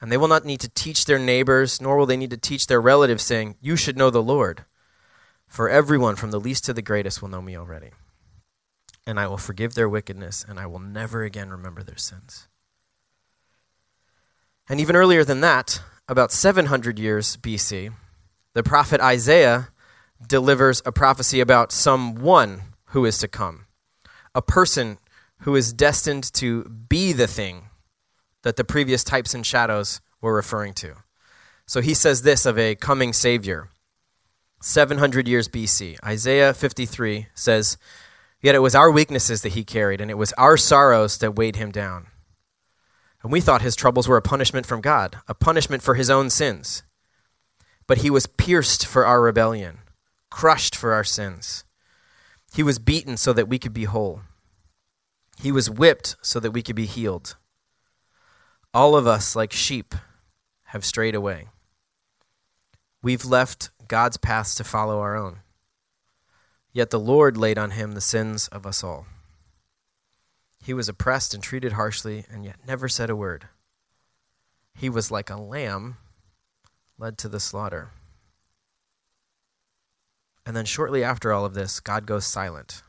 And 0.01 0.11
they 0.11 0.17
will 0.17 0.27
not 0.27 0.45
need 0.45 0.59
to 0.61 0.69
teach 0.69 1.05
their 1.05 1.19
neighbors, 1.19 1.79
nor 1.79 1.95
will 1.95 2.07
they 2.07 2.17
need 2.17 2.31
to 2.31 2.37
teach 2.37 2.67
their 2.67 2.81
relatives, 2.81 3.23
saying, 3.23 3.55
You 3.61 3.75
should 3.75 3.97
know 3.97 4.09
the 4.09 4.23
Lord. 4.23 4.65
For 5.47 5.69
everyone, 5.69 6.15
from 6.15 6.31
the 6.31 6.39
least 6.39 6.65
to 6.65 6.73
the 6.73 6.81
greatest, 6.81 7.21
will 7.21 7.29
know 7.29 7.41
me 7.41 7.55
already. 7.55 7.91
And 9.05 9.19
I 9.19 9.27
will 9.27 9.37
forgive 9.37 9.75
their 9.75 9.89
wickedness, 9.89 10.43
and 10.47 10.59
I 10.59 10.65
will 10.65 10.79
never 10.79 11.23
again 11.23 11.49
remember 11.49 11.83
their 11.83 11.97
sins. 11.97 12.47
And 14.67 14.79
even 14.79 14.95
earlier 14.95 15.23
than 15.23 15.41
that, 15.41 15.81
about 16.07 16.31
700 16.31 16.97
years 16.97 17.37
BC, 17.37 17.93
the 18.53 18.63
prophet 18.63 19.01
Isaiah 19.01 19.69
delivers 20.25 20.81
a 20.85 20.91
prophecy 20.91 21.39
about 21.39 21.71
someone 21.71 22.61
who 22.85 23.05
is 23.05 23.17
to 23.19 23.27
come, 23.27 23.65
a 24.33 24.41
person 24.41 24.97
who 25.41 25.55
is 25.55 25.73
destined 25.73 26.31
to 26.33 26.63
be 26.65 27.13
the 27.13 27.27
thing 27.27 27.69
that 28.43 28.55
the 28.55 28.63
previous 28.63 29.03
types 29.03 29.33
and 29.33 29.45
shadows 29.45 30.01
were 30.21 30.33
referring 30.33 30.73
to. 30.73 30.95
So 31.65 31.81
he 31.81 31.93
says 31.93 32.21
this 32.21 32.45
of 32.45 32.57
a 32.57 32.75
coming 32.75 33.13
Savior. 33.13 33.69
700 34.61 35.27
years 35.27 35.47
BC. 35.47 35.97
Isaiah 36.05 36.53
53 36.53 37.27
says, 37.33 37.77
Yet 38.41 38.55
it 38.55 38.59
was 38.59 38.75
our 38.75 38.91
weaknesses 38.91 39.41
that 39.41 39.53
he 39.53 39.63
carried, 39.63 40.01
and 40.01 40.11
it 40.11 40.17
was 40.17 40.33
our 40.33 40.57
sorrows 40.57 41.17
that 41.19 41.35
weighed 41.35 41.55
him 41.55 41.71
down. 41.71 42.07
And 43.23 43.31
we 43.31 43.41
thought 43.41 43.61
his 43.61 43.75
troubles 43.75 44.07
were 44.07 44.17
a 44.17 44.21
punishment 44.21 44.65
from 44.65 44.81
God, 44.81 45.17
a 45.27 45.33
punishment 45.33 45.83
for 45.83 45.95
his 45.95 46.09
own 46.09 46.29
sins. 46.29 46.83
But 47.87 47.99
he 47.99 48.09
was 48.09 48.25
pierced 48.25 48.85
for 48.85 49.05
our 49.05 49.21
rebellion, 49.21 49.79
crushed 50.29 50.75
for 50.75 50.93
our 50.93 51.03
sins. 51.03 51.63
He 52.53 52.63
was 52.63 52.79
beaten 52.79 53.17
so 53.17 53.33
that 53.33 53.47
we 53.47 53.59
could 53.59 53.73
be 53.73 53.85
whole. 53.85 54.21
He 55.41 55.51
was 55.51 55.71
whipped 55.71 56.17
so 56.21 56.39
that 56.39 56.51
we 56.51 56.61
could 56.61 56.75
be 56.75 56.85
healed. 56.85 57.35
All 58.75 58.95
of 58.95 59.07
us, 59.07 59.35
like 59.35 59.51
sheep, 59.51 59.95
have 60.65 60.85
strayed 60.85 61.15
away. 61.15 61.47
We've 63.01 63.25
left 63.25 63.71
God's 63.87 64.17
paths 64.17 64.53
to 64.55 64.63
follow 64.63 64.99
our 64.99 65.15
own. 65.17 65.39
Yet 66.71 66.91
the 66.91 66.99
Lord 66.99 67.37
laid 67.37 67.57
on 67.57 67.71
him 67.71 67.93
the 67.93 68.01
sins 68.01 68.49
of 68.49 68.67
us 68.67 68.83
all. 68.83 69.07
He 70.63 70.75
was 70.75 70.87
oppressed 70.87 71.33
and 71.33 71.41
treated 71.41 71.73
harshly, 71.73 72.23
and 72.31 72.45
yet 72.45 72.57
never 72.67 72.87
said 72.87 73.09
a 73.09 73.15
word. 73.15 73.47
He 74.75 74.89
was 74.89 75.09
like 75.09 75.31
a 75.31 75.41
lamb 75.41 75.97
led 76.99 77.17
to 77.17 77.27
the 77.27 77.39
slaughter. 77.39 77.89
And 80.45 80.55
then, 80.55 80.65
shortly 80.65 81.03
after 81.03 81.33
all 81.33 81.45
of 81.45 81.55
this, 81.55 81.79
God 81.79 82.05
goes 82.05 82.27
silent. 82.27 82.83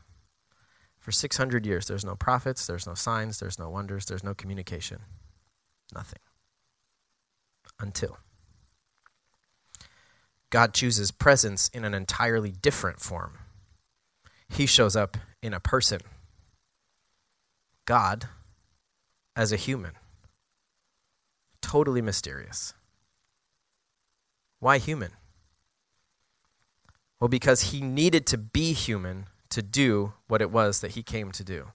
For 1.03 1.11
600 1.11 1.65
years, 1.65 1.87
there's 1.87 2.05
no 2.05 2.15
prophets, 2.15 2.65
there's 2.65 2.87
no 2.87 2.93
signs, 2.93 3.37
there's 3.37 3.59
no 3.59 3.69
wonders, 3.69 4.05
there's 4.05 4.23
no 4.23 4.33
communication. 4.33 4.99
Nothing. 5.93 6.19
Until 7.77 8.19
God 10.49 10.73
chooses 10.73 11.11
presence 11.11 11.69
in 11.73 11.83
an 11.83 11.93
entirely 11.93 12.51
different 12.51 13.01
form. 13.01 13.39
He 14.47 14.65
shows 14.65 14.95
up 14.95 15.17
in 15.41 15.53
a 15.53 15.59
person. 15.59 15.99
God 17.83 18.29
as 19.35 19.51
a 19.51 19.57
human. 19.57 19.95
Totally 21.61 22.01
mysterious. 22.01 22.73
Why 24.61 24.77
human? 24.77 25.11
Well, 27.19 27.27
because 27.27 27.71
he 27.71 27.81
needed 27.81 28.25
to 28.27 28.37
be 28.37 28.71
human 28.71 29.25
to 29.53 29.61
do 29.61 30.13
what 30.27 30.41
it 30.41 30.51
was 30.51 30.81
that 30.81 30.91
he 30.91 31.03
came 31.03 31.31
to 31.31 31.43
do. 31.43 31.67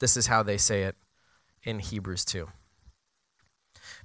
This 0.00 0.16
is 0.16 0.26
how 0.26 0.42
they 0.42 0.56
say 0.56 0.82
it 0.82 0.96
in 1.62 1.78
Hebrews 1.78 2.24
2. 2.24 2.48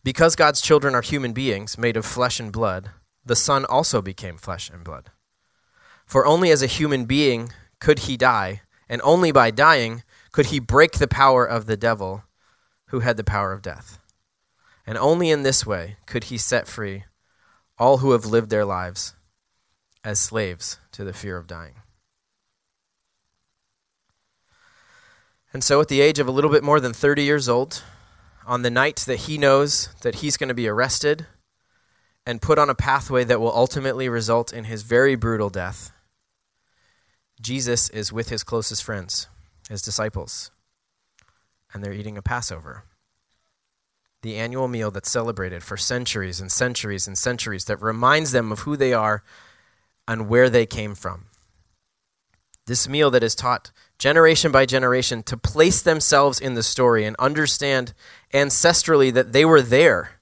Because 0.04 0.36
God's 0.36 0.62
children 0.62 0.94
are 0.96 1.02
human 1.02 1.32
beings 1.32 1.78
made 1.78 1.96
of 1.96 2.06
flesh 2.06 2.40
and 2.40 2.52
blood, 2.52 2.92
the 3.26 3.38
Son 3.38 3.64
also 3.66 4.02
became 4.02 4.38
flesh 4.38 4.70
and 4.70 4.84
blood. 4.84 5.12
For 6.06 6.26
only 6.26 6.52
as 6.52 6.62
a 6.62 6.68
human 6.68 7.06
being 7.06 7.54
could 7.80 8.00
he 8.00 8.18
die, 8.18 8.62
and 8.90 9.02
only 9.04 9.32
by 9.32 9.52
dying 9.52 10.04
could 10.32 10.48
he 10.48 10.60
break 10.60 10.94
the 10.94 11.08
power 11.08 11.46
of 11.46 11.68
the 11.68 11.78
devil 11.78 12.24
who 12.88 13.00
had 13.00 13.16
the 13.16 13.24
power 13.24 13.54
of 13.54 13.62
death. 13.62 14.00
And 14.86 14.98
only 14.98 15.30
in 15.30 15.44
this 15.44 15.66
way 15.66 15.98
could 16.06 16.26
he 16.26 16.38
set 16.38 16.68
free 16.68 17.06
all 17.78 18.00
who 18.00 18.12
have 18.12 18.26
lived 18.26 18.50
their 18.50 18.66
lives 18.66 19.16
as 20.04 20.20
slaves 20.20 20.80
to 20.92 21.04
the 21.06 21.14
fear 21.14 21.38
of 21.38 21.48
dying. 21.48 21.76
And 25.54 25.64
so, 25.64 25.82
at 25.82 25.88
the 25.88 26.02
age 26.02 26.20
of 26.20 26.28
a 26.28 26.32
little 26.32 26.52
bit 26.52 26.64
more 26.64 26.80
than 26.80 26.94
30 26.94 27.24
years 27.24 27.50
old, 27.50 27.84
on 28.46 28.62
the 28.62 28.70
night 28.70 28.98
that 29.08 29.22
he 29.22 29.38
knows 29.38 29.90
that 30.02 30.16
he's 30.16 30.38
going 30.38 30.48
to 30.48 30.54
be 30.54 30.68
arrested 30.68 31.26
and 32.26 32.42
put 32.42 32.60
on 32.60 32.70
a 32.70 32.76
pathway 32.76 33.24
that 33.24 33.40
will 33.40 33.56
ultimately 33.56 34.08
result 34.10 34.54
in 34.54 34.66
his 34.66 34.84
very 34.84 35.16
brutal 35.16 35.50
death, 35.50 35.92
Jesus 37.42 37.90
is 37.90 38.12
with 38.12 38.30
his 38.30 38.44
closest 38.44 38.84
friends 38.84 39.28
his 39.70 39.82
disciples, 39.84 40.50
and 41.72 41.84
they're 41.84 41.94
eating 41.94 42.18
a 42.18 42.24
Passover. 42.24 42.86
The 44.24 44.36
annual 44.36 44.68
meal 44.68 44.90
that's 44.90 45.12
celebrated 45.12 45.64
for 45.64 45.78
centuries 45.78 46.42
and 46.42 46.52
centuries 46.52 47.08
and 47.08 47.16
centuries 47.16 47.66
that 47.66 47.82
reminds 47.82 48.32
them 48.32 48.52
of 48.52 48.62
who 48.62 48.76
they 48.76 48.94
are 48.94 49.24
and 50.08 50.28
where 50.28 50.50
they 50.50 50.66
came 50.66 50.96
from. 50.96 51.26
This 52.66 52.90
meal 52.90 53.12
that 53.12 53.24
is 53.24 53.36
taught 53.36 53.72
generation 54.00 54.52
by 54.52 54.66
generation 54.66 55.22
to 55.24 55.38
place 55.38 55.82
themselves 55.82 56.40
in 56.40 56.56
the 56.56 56.64
story 56.64 57.06
and 57.06 57.16
understand 57.20 57.94
ancestrally 58.34 59.14
that 59.14 59.34
they 59.34 59.44
were 59.44 59.62
there. 59.62 60.22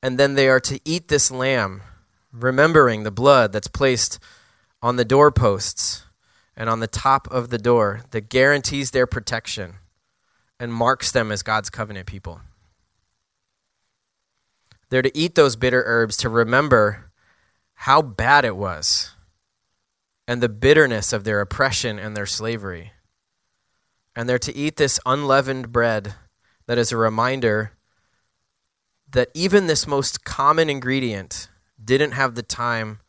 And 0.00 0.16
then 0.16 0.34
they 0.34 0.48
are 0.48 0.60
to 0.60 0.80
eat 0.84 1.08
this 1.08 1.30
lamb, 1.30 1.82
remembering 2.32 3.02
the 3.02 3.10
blood 3.10 3.52
that's 3.52 3.66
placed 3.66 4.20
on 4.80 4.94
the 4.94 5.04
doorposts 5.04 6.06
and 6.56 6.70
on 6.70 6.78
the 6.78 6.86
top 6.86 7.26
of 7.32 7.50
the 7.50 7.58
door 7.58 8.02
that 8.12 8.28
guarantees 8.28 8.92
their 8.92 9.06
protection 9.06 9.74
and 10.60 10.72
marks 10.72 11.10
them 11.10 11.32
as 11.32 11.42
God's 11.42 11.68
covenant 11.68 12.06
people. 12.06 12.40
They're 14.88 15.02
to 15.02 15.16
eat 15.18 15.34
those 15.34 15.56
bitter 15.56 15.82
herbs 15.84 16.16
to 16.18 16.28
remember 16.28 17.10
how 17.74 18.02
bad 18.02 18.44
it 18.44 18.56
was 18.56 19.10
and 20.28 20.42
the 20.42 20.48
bitterness 20.48 21.14
of 21.14 21.24
their 21.24 21.40
oppression 21.40 21.98
and 21.98 22.14
their 22.14 22.26
slavery. 22.26 22.92
And 24.14 24.28
they're 24.28 24.38
to 24.40 24.54
eat 24.54 24.76
this 24.76 25.00
unleavened 25.06 25.72
bread 25.72 26.14
that 26.66 26.76
is 26.76 26.92
a 26.92 26.98
reminder 26.98 27.72
that 29.10 29.30
even 29.32 29.66
this 29.66 29.86
most 29.86 30.24
common 30.24 30.68
ingredient 30.68 31.48
didn't 31.82 32.12
have 32.12 32.34
the 32.34 32.42
time 32.42 33.00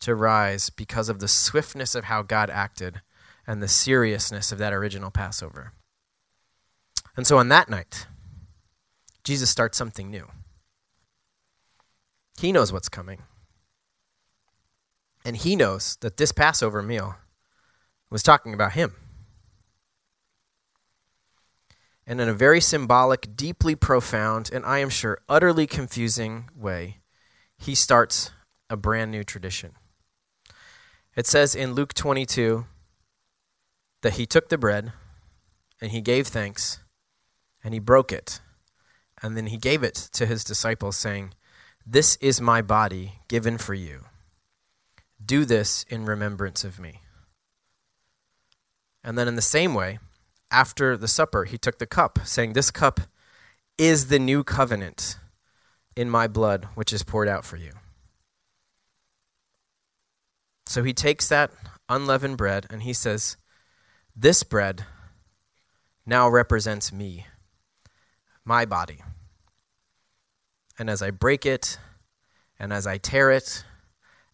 to 0.00 0.14
rise 0.14 0.70
because 0.70 1.10
of 1.10 1.18
the 1.18 1.28
swiftness 1.28 1.94
of 1.94 2.04
how 2.04 2.22
God 2.22 2.48
acted 2.48 3.02
and 3.46 3.62
the 3.62 3.68
seriousness 3.68 4.50
of 4.50 4.58
that 4.58 4.72
original 4.72 5.10
Passover. 5.10 5.74
And 7.18 7.26
so 7.26 7.36
on 7.36 7.48
that 7.48 7.68
night, 7.68 8.06
Jesus 9.24 9.50
starts 9.50 9.76
something 9.76 10.10
new. 10.10 10.26
He 12.40 12.50
knows 12.50 12.72
what's 12.72 12.88
coming. 12.88 13.24
And 15.24 15.36
he 15.36 15.56
knows 15.56 15.96
that 16.00 16.16
this 16.16 16.32
Passover 16.32 16.82
meal 16.82 17.16
was 18.10 18.22
talking 18.22 18.54
about 18.54 18.72
him. 18.72 18.94
And 22.06 22.20
in 22.20 22.28
a 22.28 22.34
very 22.34 22.60
symbolic, 22.60 23.36
deeply 23.36 23.74
profound, 23.74 24.50
and 24.52 24.64
I 24.66 24.78
am 24.78 24.90
sure 24.90 25.20
utterly 25.28 25.66
confusing 25.66 26.50
way, 26.54 26.98
he 27.56 27.74
starts 27.74 28.32
a 28.68 28.76
brand 28.76 29.10
new 29.12 29.22
tradition. 29.22 29.72
It 31.14 31.26
says 31.26 31.54
in 31.54 31.74
Luke 31.74 31.94
22 31.94 32.66
that 34.02 34.14
he 34.14 34.26
took 34.26 34.48
the 34.48 34.58
bread 34.58 34.92
and 35.80 35.92
he 35.92 36.00
gave 36.00 36.26
thanks 36.26 36.80
and 37.62 37.72
he 37.72 37.80
broke 37.80 38.12
it. 38.12 38.40
And 39.22 39.36
then 39.36 39.46
he 39.46 39.56
gave 39.56 39.84
it 39.84 39.94
to 40.14 40.26
his 40.26 40.42
disciples, 40.42 40.96
saying, 40.96 41.34
This 41.86 42.16
is 42.16 42.40
my 42.40 42.60
body 42.60 43.20
given 43.28 43.56
for 43.56 43.74
you. 43.74 44.06
Do 45.24 45.44
this 45.44 45.84
in 45.88 46.04
remembrance 46.04 46.64
of 46.64 46.78
me. 46.78 47.00
And 49.04 49.18
then, 49.18 49.28
in 49.28 49.36
the 49.36 49.42
same 49.42 49.74
way, 49.74 49.98
after 50.50 50.96
the 50.96 51.08
supper, 51.08 51.44
he 51.44 51.58
took 51.58 51.78
the 51.78 51.86
cup, 51.86 52.20
saying, 52.24 52.52
This 52.52 52.70
cup 52.70 53.00
is 53.78 54.08
the 54.08 54.18
new 54.18 54.44
covenant 54.44 55.18
in 55.96 56.08
my 56.08 56.28
blood, 56.28 56.68
which 56.74 56.92
is 56.92 57.02
poured 57.02 57.28
out 57.28 57.44
for 57.44 57.56
you. 57.56 57.72
So 60.66 60.82
he 60.82 60.92
takes 60.92 61.28
that 61.28 61.50
unleavened 61.88 62.36
bread 62.36 62.66
and 62.70 62.82
he 62.82 62.92
says, 62.92 63.36
This 64.14 64.42
bread 64.42 64.86
now 66.06 66.28
represents 66.28 66.92
me, 66.92 67.26
my 68.44 68.64
body. 68.64 69.00
And 70.78 70.88
as 70.88 71.02
I 71.02 71.10
break 71.10 71.44
it, 71.44 71.78
and 72.58 72.72
as 72.72 72.86
I 72.86 72.98
tear 72.98 73.30
it, 73.30 73.64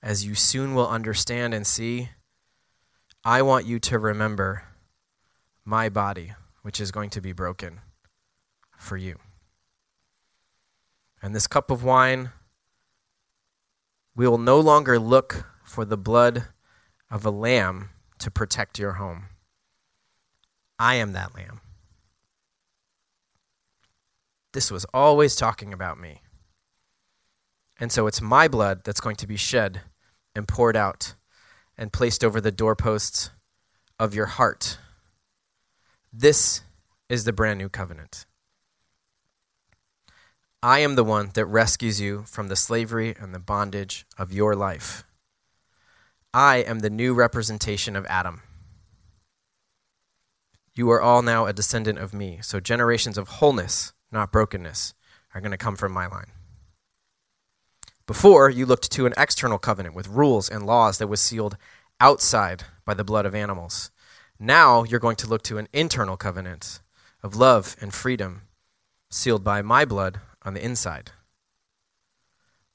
as 0.02 0.24
you 0.24 0.34
soon 0.34 0.74
will 0.74 0.88
understand 0.88 1.54
and 1.54 1.66
see, 1.66 2.10
I 3.24 3.42
want 3.42 3.66
you 3.66 3.78
to 3.80 3.98
remember 3.98 4.64
my 5.64 5.88
body, 5.88 6.32
which 6.62 6.80
is 6.80 6.90
going 6.90 7.10
to 7.10 7.20
be 7.20 7.32
broken 7.32 7.80
for 8.78 8.96
you. 8.96 9.18
And 11.20 11.34
this 11.34 11.46
cup 11.46 11.70
of 11.70 11.82
wine, 11.82 12.30
we 14.14 14.26
will 14.26 14.38
no 14.38 14.60
longer 14.60 14.98
look 14.98 15.46
for 15.64 15.84
the 15.84 15.96
blood 15.96 16.44
of 17.10 17.26
a 17.26 17.30
lamb 17.30 17.90
to 18.18 18.30
protect 18.30 18.78
your 18.78 18.92
home. 18.94 19.24
I 20.78 20.94
am 20.94 21.12
that 21.12 21.34
lamb. 21.34 21.60
This 24.52 24.70
was 24.70 24.86
always 24.94 25.36
talking 25.36 25.72
about 25.72 26.00
me. 26.00 26.22
And 27.80 27.92
so 27.92 28.06
it's 28.06 28.20
my 28.20 28.48
blood 28.48 28.82
that's 28.84 29.00
going 29.00 29.16
to 29.16 29.26
be 29.26 29.36
shed 29.36 29.82
and 30.38 30.46
poured 30.46 30.76
out 30.76 31.14
and 31.76 31.92
placed 31.92 32.22
over 32.24 32.40
the 32.40 32.52
doorposts 32.52 33.30
of 33.98 34.14
your 34.14 34.26
heart. 34.26 34.78
This 36.12 36.62
is 37.08 37.24
the 37.24 37.32
brand 37.32 37.58
new 37.58 37.68
covenant. 37.68 38.24
I 40.62 40.78
am 40.78 40.94
the 40.94 41.04
one 41.04 41.30
that 41.34 41.46
rescues 41.46 42.00
you 42.00 42.22
from 42.22 42.46
the 42.46 42.56
slavery 42.56 43.16
and 43.18 43.34
the 43.34 43.40
bondage 43.40 44.06
of 44.16 44.32
your 44.32 44.54
life. 44.54 45.04
I 46.32 46.58
am 46.58 46.80
the 46.80 46.90
new 46.90 47.14
representation 47.14 47.96
of 47.96 48.06
Adam. 48.06 48.42
You 50.74 50.88
are 50.90 51.02
all 51.02 51.22
now 51.22 51.46
a 51.46 51.52
descendant 51.52 51.98
of 51.98 52.14
me. 52.14 52.38
So 52.42 52.60
generations 52.60 53.18
of 53.18 53.28
wholeness, 53.28 53.92
not 54.12 54.30
brokenness, 54.30 54.94
are 55.34 55.40
going 55.40 55.50
to 55.50 55.56
come 55.56 55.74
from 55.74 55.90
my 55.90 56.06
line. 56.06 56.30
Before, 58.08 58.48
you 58.48 58.64
looked 58.64 58.90
to 58.92 59.04
an 59.04 59.12
external 59.18 59.58
covenant 59.58 59.94
with 59.94 60.08
rules 60.08 60.48
and 60.48 60.64
laws 60.64 60.96
that 60.96 61.08
was 61.08 61.20
sealed 61.20 61.58
outside 62.00 62.64
by 62.86 62.94
the 62.94 63.04
blood 63.04 63.26
of 63.26 63.34
animals. 63.34 63.90
Now 64.40 64.82
you're 64.82 64.98
going 64.98 65.16
to 65.16 65.26
look 65.26 65.42
to 65.42 65.58
an 65.58 65.68
internal 65.74 66.16
covenant 66.16 66.80
of 67.22 67.36
love 67.36 67.76
and 67.82 67.92
freedom 67.92 68.44
sealed 69.10 69.44
by 69.44 69.60
my 69.60 69.84
blood 69.84 70.20
on 70.40 70.54
the 70.54 70.64
inside. 70.64 71.10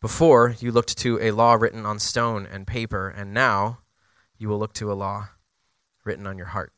Before, 0.02 0.56
you 0.60 0.72
looked 0.72 1.00
to 1.00 1.20
a 1.20 1.32
law 1.32 1.56
written 1.56 1.84
on 1.84 1.98
stone 1.98 2.46
and 2.46 2.68
paper, 2.68 3.10
and 3.10 3.34
now 3.34 3.80
you 4.38 4.50
will 4.50 4.60
look 4.60 4.74
to 4.74 4.92
a 4.92 4.94
law 4.94 5.30
written 6.06 6.28
on 6.28 6.38
your 6.38 6.48
heart. 6.48 6.74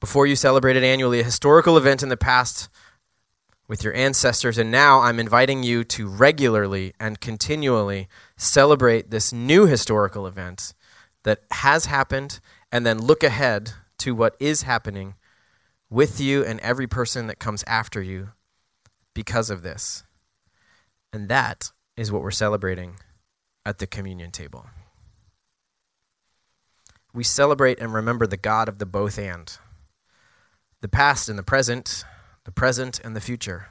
Before, 0.00 0.26
you 0.26 0.34
celebrated 0.34 0.82
annually 0.82 1.20
a 1.20 1.24
historical 1.24 1.76
event 1.76 2.02
in 2.02 2.08
the 2.08 2.16
past 2.16 2.68
with 3.72 3.82
your 3.82 3.94
ancestors, 3.94 4.58
and 4.58 4.70
now 4.70 5.00
I'm 5.00 5.18
inviting 5.18 5.62
you 5.62 5.82
to 5.82 6.06
regularly 6.06 6.92
and 7.00 7.22
continually 7.22 8.06
celebrate 8.36 9.10
this 9.10 9.32
new 9.32 9.64
historical 9.64 10.26
event 10.26 10.74
that 11.22 11.38
has 11.52 11.86
happened, 11.86 12.38
and 12.70 12.84
then 12.84 12.98
look 12.98 13.24
ahead 13.24 13.72
to 13.96 14.14
what 14.14 14.36
is 14.38 14.64
happening 14.64 15.14
with 15.88 16.20
you 16.20 16.44
and 16.44 16.60
every 16.60 16.86
person 16.86 17.28
that 17.28 17.38
comes 17.38 17.64
after 17.66 18.02
you 18.02 18.32
because 19.14 19.48
of 19.48 19.62
this. 19.62 20.04
And 21.10 21.30
that 21.30 21.72
is 21.96 22.12
what 22.12 22.20
we're 22.20 22.30
celebrating 22.30 22.96
at 23.64 23.78
the 23.78 23.86
communion 23.86 24.32
table. 24.32 24.66
We 27.14 27.24
celebrate 27.24 27.80
and 27.80 27.94
remember 27.94 28.26
the 28.26 28.36
God 28.36 28.68
of 28.68 28.78
the 28.78 28.84
both 28.84 29.18
and 29.18 29.56
the 30.82 30.88
past 30.88 31.30
and 31.30 31.38
the 31.38 31.42
present, 31.42 32.04
the 32.44 32.52
present 32.52 33.00
and 33.04 33.14
the 33.14 33.20
future, 33.20 33.68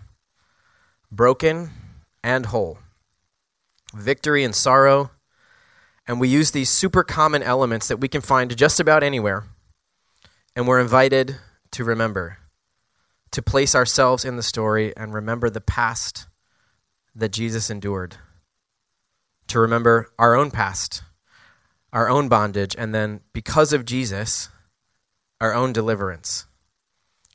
broken 1.12 1.72
and 2.24 2.48
whole, 2.48 2.80
victory 3.94 4.44
and 4.44 4.56
sorrow. 4.56 5.12
And 6.08 6.20
we 6.20 6.28
use 6.28 6.52
these 6.52 6.70
super 6.70 7.04
common 7.04 7.44
elements 7.44 7.88
that 7.88 7.98
we 7.98 8.08
can 8.08 8.22
find 8.22 8.56
just 8.58 8.80
about 8.80 9.04
anywhere. 9.04 9.46
And 10.56 10.68
we're 10.68 10.82
invited 10.82 11.38
to 11.72 11.84
remember 11.84 12.38
to 13.32 13.42
place 13.42 13.74
ourselves 13.74 14.26
in 14.26 14.36
the 14.36 14.44
story 14.44 14.94
and 14.96 15.14
remember 15.14 15.50
the 15.50 15.62
past 15.62 16.28
that 17.16 17.32
Jesus 17.32 17.70
endured, 17.70 18.18
to 19.48 19.60
remember 19.60 20.12
our 20.20 20.36
own 20.36 20.52
past, 20.52 21.02
our 21.94 22.10
own 22.10 22.28
bondage, 22.28 22.76
and 22.78 22.94
then 22.94 23.22
because 23.34 23.74
of 23.74 23.86
Jesus, 23.86 24.50
our 25.40 25.54
own 25.54 25.74
deliverance. 25.74 26.46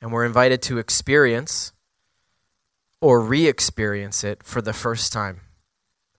And 0.00 0.12
we're 0.12 0.24
invited 0.24 0.62
to 0.62 0.78
experience 0.78 1.72
or 3.00 3.20
re 3.20 3.46
experience 3.46 4.24
it 4.24 4.42
for 4.42 4.60
the 4.60 4.72
first 4.72 5.12
time, 5.12 5.40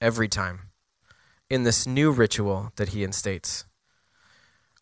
every 0.01 0.27
time, 0.27 0.69
in 1.49 1.63
this 1.63 1.87
new 1.87 2.11
ritual 2.11 2.71
that 2.75 2.89
he 2.89 3.05
instates. 3.05 3.65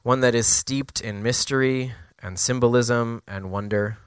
One 0.04 0.22
that 0.22 0.36
is 0.36 0.48
steeped 0.48 1.02
in 1.02 1.24
mystery 1.24 1.94
and 2.20 2.40
symbolism 2.40 3.22
and 3.28 3.52
wonder 3.52 3.98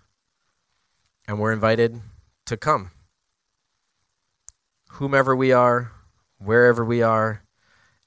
and 1.28 1.38
we're 1.38 1.52
invited 1.52 2.00
to 2.46 2.56
come. 2.56 2.90
Whomever 4.92 5.36
we 5.36 5.52
are, 5.52 5.92
wherever 6.38 6.82
we 6.82 7.02
are, 7.02 7.42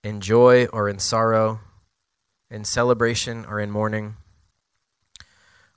in 0.03 0.19
joy 0.19 0.65
or 0.73 0.89
in 0.89 0.97
sorrow, 0.97 1.59
in 2.49 2.65
celebration 2.65 3.45
or 3.45 3.59
in 3.59 3.69
mourning, 3.69 4.17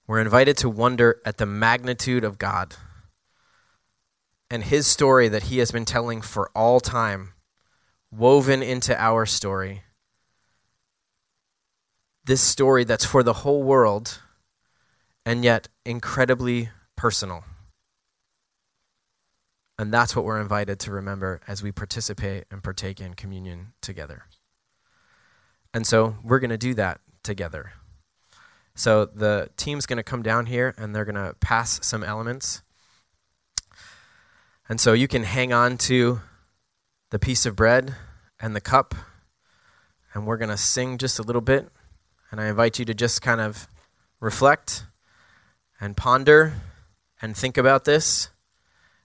we're 0.07 0.21
invited 0.21 0.57
to 0.59 0.69
wonder 0.69 1.21
at 1.25 1.39
the 1.39 1.47
magnitude 1.47 2.25
of 2.25 2.39
God 2.39 2.77
and 4.51 4.65
His 4.65 4.87
story 4.87 5.29
that 5.29 5.45
He 5.45 5.59
has 5.59 5.71
been 5.71 5.85
telling 5.85 6.21
for 6.21 6.51
all 6.55 6.81
time, 6.81 7.33
woven 8.11 8.63
into 8.63 8.99
our 9.01 9.27
story. 9.27 9.83
This 12.25 12.41
story 12.41 12.85
that's 12.85 13.05
for 13.05 13.23
the 13.23 13.33
whole 13.33 13.63
world 13.63 14.21
and 15.27 15.43
yet 15.43 15.69
incredibly 15.85 16.71
personal. 16.97 17.45
And 19.79 19.93
that's 19.93 20.15
what 20.15 20.25
we're 20.25 20.41
invited 20.41 20.79
to 20.81 20.93
remember 20.93 21.41
as 21.49 21.63
we 21.63 21.73
participate 21.73 22.45
and 22.51 22.63
partake 22.63 23.01
in 23.01 23.15
communion 23.15 23.73
together. 23.81 24.25
And 25.73 25.87
so 25.87 26.17
we're 26.23 26.39
going 26.39 26.51
to 26.51 26.59
do 26.59 26.75
that 26.75 27.01
together. 27.25 27.73
So 28.77 29.05
the 29.05 29.51
team's 29.57 29.87
going 29.87 29.99
to 29.99 30.03
come 30.03 30.23
down 30.23 30.47
here 30.47 30.75
and 30.77 30.95
they're 30.95 31.05
going 31.05 31.15
to 31.15 31.35
pass 31.41 31.85
some 31.87 32.03
elements. 32.03 32.63
And 34.69 34.81
so 34.81 34.93
you 34.93 35.07
can 35.07 35.25
hang 35.25 35.53
on 35.53 35.77
to 35.79 36.21
the 37.11 37.19
piece 37.19 37.47
of 37.47 37.55
bread 37.55 37.95
and 38.41 38.57
the 38.57 38.61
cup, 38.61 38.95
and 40.13 40.27
we're 40.27 40.37
going 40.37 40.51
to 40.51 40.57
sing 40.57 40.99
just 40.99 41.19
a 41.19 41.23
little 41.23 41.41
bit. 41.41 41.69
And 42.31 42.41
I 42.41 42.47
invite 42.47 42.79
you 42.79 42.85
to 42.87 42.95
just 42.95 43.23
kind 43.23 43.41
of 43.41 43.69
reflect 44.21 44.85
and 45.81 45.97
ponder 45.97 46.55
and 47.23 47.37
think 47.37 47.57
about 47.57 47.85
this 47.85 48.31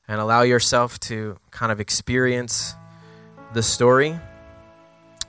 and 0.07 0.19
allow 0.19 0.41
yourself 0.41 0.99
to 1.01 1.37
kind 1.51 1.71
of 1.71 1.79
experience 1.79 2.73
the 3.53 3.61
story. 3.61 4.19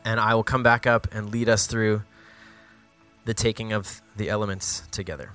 And 0.05 0.18
I 0.18 0.34
will 0.34 0.45
come 0.45 0.62
back 0.62 0.86
up 0.86 1.09
and 1.12 1.30
lead 1.30 1.49
us 1.49 1.66
through 1.66 2.03
the 3.25 3.35
taking 3.35 3.73
of 3.73 4.03
the 4.16 4.29
elements 4.29 4.83
together. 4.91 5.33